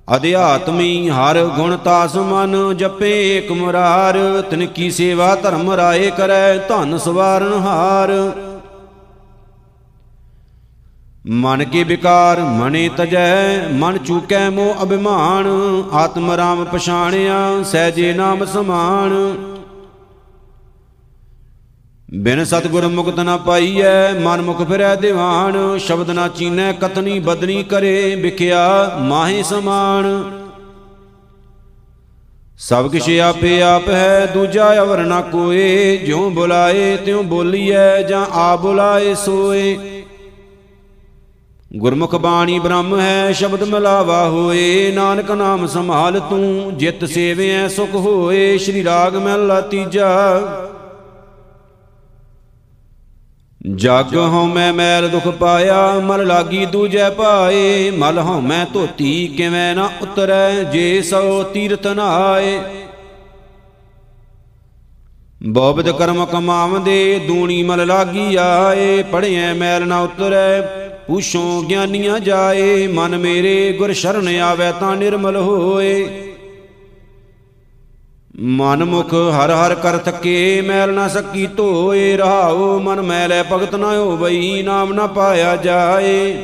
[0.08, 4.16] ਅਧਿਆਤਮੀ ਹਰ ਗੁਣ ਤਾਸ ਮਨ ਜਪੇ ਏਕ ਮੁਰਾਰ
[4.50, 8.12] ਤਿਨ ਕੀ ਸੇਵਾ ਧਰਮ ਰਾਏ ਕਰੈ, ਧਨ ਸਵਾਰਨ ਹਾਰ।
[11.26, 15.46] ਮਨ ਕੇ ਵਿਕਾਰ ਮਨੇ ਤਜੈ, ਮਨ ਚੂਕੈ ਮੋ ਅਭਿਮਾਨ,
[15.92, 19.12] ਆਤਮ ਰਾਮ ਪਛਾਣਿਆ, ਸਹਿਜੇ ਨਾਮ ਸਮਾਨ।
[22.14, 28.14] ਬਿਨ ਸਤਗੁਰ ਮੁਕਤ ਨਾ ਪਾਈਐ, ਮਨ ਮੁਖ ਫਿਰੈ ਦੀਵਾਨ, ਸ਼ਬਦ ਨਾ ਚੀਨੈ, ਕਤਨੀ ਬਦਨੀ ਕਰੇ,
[28.14, 30.32] ਵਿਖਿਆ ਮਾਹੇ ਸਮਾਨ।
[32.58, 38.56] ਸਭ ਕਿਛ ਆਪੇ ਆਪ ਹੈ, ਦੂਜਾ ਅਵਰ ਨਾ ਕੋਏ, ਜਿਉ ਬੁਲਾਏ ਤਿਉ ਬੋਲੀਐ, ਜਾਂ ਆ
[38.56, 39.76] ਬੁਲਾਏ ਸੋਏ।
[41.76, 48.58] ਗੁਰਮੁਖ ਬਾਣੀ ਬ੍ਰਹਮ ਹੈ, ਸ਼ਬਦ ਮਿਲਾਵਾ ਹੋਏ, ਨਾਨਕ ਨਾਮ ਸੰਭਾਲ ਤੂੰ, ਜਿਤ ਸੇਵਿਐ ਸੁਖ ਹੋਏ,
[48.58, 50.40] ਸ਼੍ਰੀ ਰਾਗ ਮਹਿਲਾ ਤੀਜਾ।
[53.74, 59.74] ਜਗ ਹਉ ਮੈਂ ਮੈਲ ਦੁਖ ਪਾਇਆ, ਮਲ ਲਾਗੀ ਦੂਜੈ ਪਾਏ। ਮਲ ਹਉ ਮੈਂ ਧੋਤੀ, ਕਿਵੇਂ
[59.74, 62.60] ਨਾ ਉਤਰੈ, ਜੇ ਸੋ ਤੀਰਥ ਨਾਏ।
[65.46, 70.60] ਬੋਬਦ ਕਰਮ ਕਮਾਵਦੇ, ਦੂਣੀ ਮਲ ਲਾਗੀ ਆਏ। ਪੜਿਐ ਮੈਲ ਨਾ ਉਤਰੈ,
[71.06, 76.22] ਪੁਛੋ ਗਿਆਨੀਆਂ ਜਾਏ। ਮਨ ਮੇਰੇ ਗੁਰ ਸ਼ਰਨ ਆਵੇ ਤਾਂ ਨਿਰਮਲ ਹੋਏ।
[78.40, 83.96] ਮਨ ਮੁਖ ਹਰ ਹਰ ਕਰ ਥਕੇ, ਮੈਲ ਨਾ ਸਕੀ ਧੋਏ, ਰਹਾਉ, ਮਨ ਮੈਲੇ ਭਗਤ ਨਾ
[83.96, 86.36] ਹੋਵਈ, ਨਾਮ ਨਾ ਪਾਇਆ ਜਾਏ।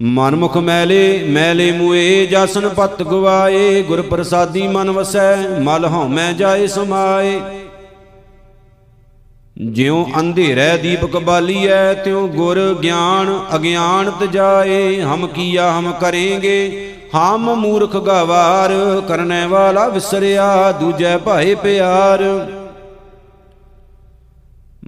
[0.00, 7.40] ਮਨਮੁਖ ਮੈਲੇ ਮੈਲੇ ਮੂਏ, ਜਾਸਨ ਪਤ ਗਵਾਏ ਗੁਰ ਪ੍ਰਸਾਦੀ ਮਨ ਵਸੈ, ਮਲ ਹਉਮੈ ਜਾਏ ਸਮਾਏ।
[9.58, 17.96] ਜਿਉ ਅੰਧੇਰੈ ਦੀਪਕ ਬਾਲੀਐ, ਤਿਉ ਗੁਰ ਗਿਆਨ ਅਗਿਆਨ ਤਜਾਏ ਹਮ ਕੀਆ ਹਮ ਕਰਾਂਗੇ। ਹਮ ਮੂਰਖ
[17.96, 18.72] ਗਵਾਰ
[19.08, 22.22] ਕਰਨੇ ਵਾਲਾ ਵਿਸਰਿਆ, ਦੂਜੈ ਭਾਏ ਪਿਆਰ।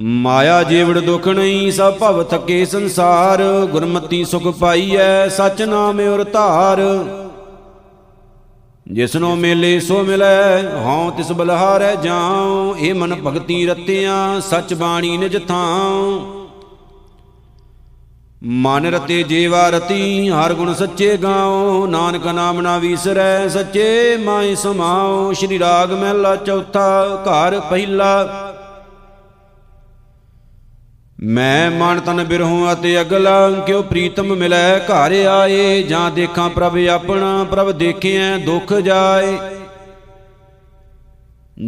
[0.01, 6.81] ਮਾਇਆ ਜੀਵੜ ਦੁਖ ਨਹੀਂ, ਸਭ ਭਵ ਥਕੇ ਸੰਸਾਰ। ਗੁਰਮਤੀ ਸੁਖ ਪਾਈਐ ਸਚ ਨਾਮ ਔਰ ਧਾਰ।
[8.93, 15.39] ਜਿਸਨੋ ਮੇਲੇ ਸੋ ਮਿਲੈ, ਹਉ ਤਿਸ ਬਲਹਾਰੈ ਜਾਉ। ਇਹ ਮਨ ਭਗਤੀ ਰਤਿਆਂ, ਸਚ ਬਾਣੀ ਨਿਜ
[15.49, 16.44] ਥਾਉ।
[18.43, 25.32] ਮਨ ਰਤੇ ਜੀਵਾ ਰਤੀ, ਹਰ ਗੁਣ ਸੱਚੇ ਗਾਉ ਨਾਨਕ ਨਾਮ ਨਾ ਵੀਸਰੈ, ਸੱਚੇ ਮਾਈ ਸਮਾਉ
[25.32, 28.41] ਸ਼੍ਰੀ ਰਾਗ ਮਹਿਲਾ ਚੌਥਾ, ਘਰ ਪਹਿਲਾ।
[31.22, 37.45] ਮੈਂ ਮਨ ਤਨ ਬਿਰਹੂ ਅਤੇ ਅਗਲਾ, ਕਿਉ ਪ੍ਰੀਤਮ ਮਿਲੈ ਘਰ ਆਏ, ਜਾਂ ਦੇਖਾਂ ਪ੍ਰਭ ਆਪਣਾ,
[37.45, 39.39] ਪ੍ਰਭ ਦੇਖਿਆ ਦੁਖ ਜਾਏ।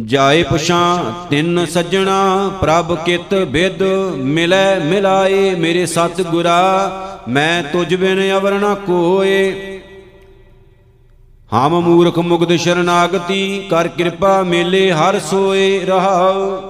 [0.05, 3.83] ਜਾਏ ਪੁਛਾਂ, ਤਿੰਨ ਸੱਜਣਾ, ਪ੍ਰਭ ਕਿਤ ਬਿਦ
[4.17, 6.91] ਮਿਲੈ ਮਿਲਾਏ ਮੇਰੇ ਸਤ ਗੁਰਾ
[7.27, 9.79] ਮੈਂ ਤੁਝ ਬਿਨ ਅਵਰ ਨ ਕੋਏ।
[11.53, 16.61] ਹਮ ਮੂਰਖ ਮੁਗਧ ਸ਼ਰਨਾਗਤੀ, ਕਰ ਕਿਰਪਾ ਮੇਲੇ ਹਰ ਸੋਏ ਰਹਾਉ।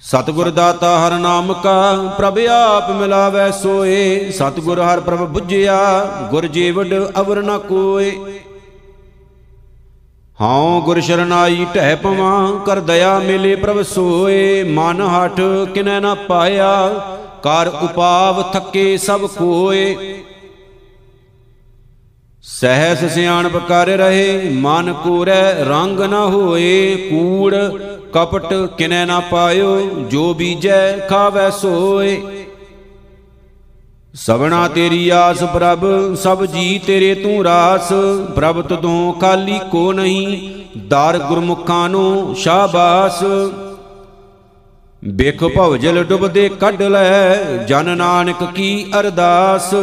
[0.00, 6.94] ਸਤਿਗੁਰ ਦਾਤਾ ਹਰ ਨਾਮ ਕਾ, ਪ੍ਰਭ ਆਪ ਮਿਲਾਵੈ ਸੋਏ। ਸਤਿਗੁਰ ਹਰ ਪ੍ਰਭ 부ਝਿਆ ਗੁਰ ਜੀਵਡ
[7.20, 8.39] ਅਵਰ ਨ ਕੋਏ।
[10.42, 15.40] ਹਉ ਗੁਰ ਸ਼ਰਨਾਈ ਢਹਿ ਪਵਾਂ, ਕਰ ਦਇਆ ਮਿਲੇ ਪ੍ਰਭ ਸੋਏ। ਮਨ ਹਠ
[15.74, 16.88] ਕਿਨੈ ਨ ਪਾਇਆ,
[17.42, 19.96] ਕਰ ਉਪਾਵ ਥੱਕੇ ਸਭ ਕੋਏ।
[22.42, 27.54] ਸਹਿਸ ਸਿਆਣਪ ਕਰ ਰਹੇ, ਮਨ ਕੋਰੈ ਰੰਗ ਨ ਹੋਏ। ਕੂੜ
[28.12, 29.80] ਕਪਟ ਕਿਨੈ ਨਾ ਪਾਇਓ,
[30.10, 32.39] ਜੋ ਬੀਜੈ ਖਾਵੈ ਸੋਏ।
[34.14, 37.92] ਸਵਣਾ ਤੇਰੀ ਆਸ ਪ੍ਰਭ, ਸਭ ਜੀ ਤੇਰੇ ਤੂੰ ਰਾਸ।
[38.34, 43.22] ਪ੍ਰਭ, ਤਦੋਂ ਖਾਲੀ ਕੋ ਨਹੀਂ, ਦਰ ਗੁਰਮੁਖਾਂ ਨੂੰ ਸ਼ਾਬਾਸ।
[45.04, 49.74] ਬੇਖ ਭਵਜਲ ਡੁੱਬਦੇ ਕੱਢ ਲੈ, ਜਨ ਨਾਨਕ ਕੀ ਅਰਦਾਸ।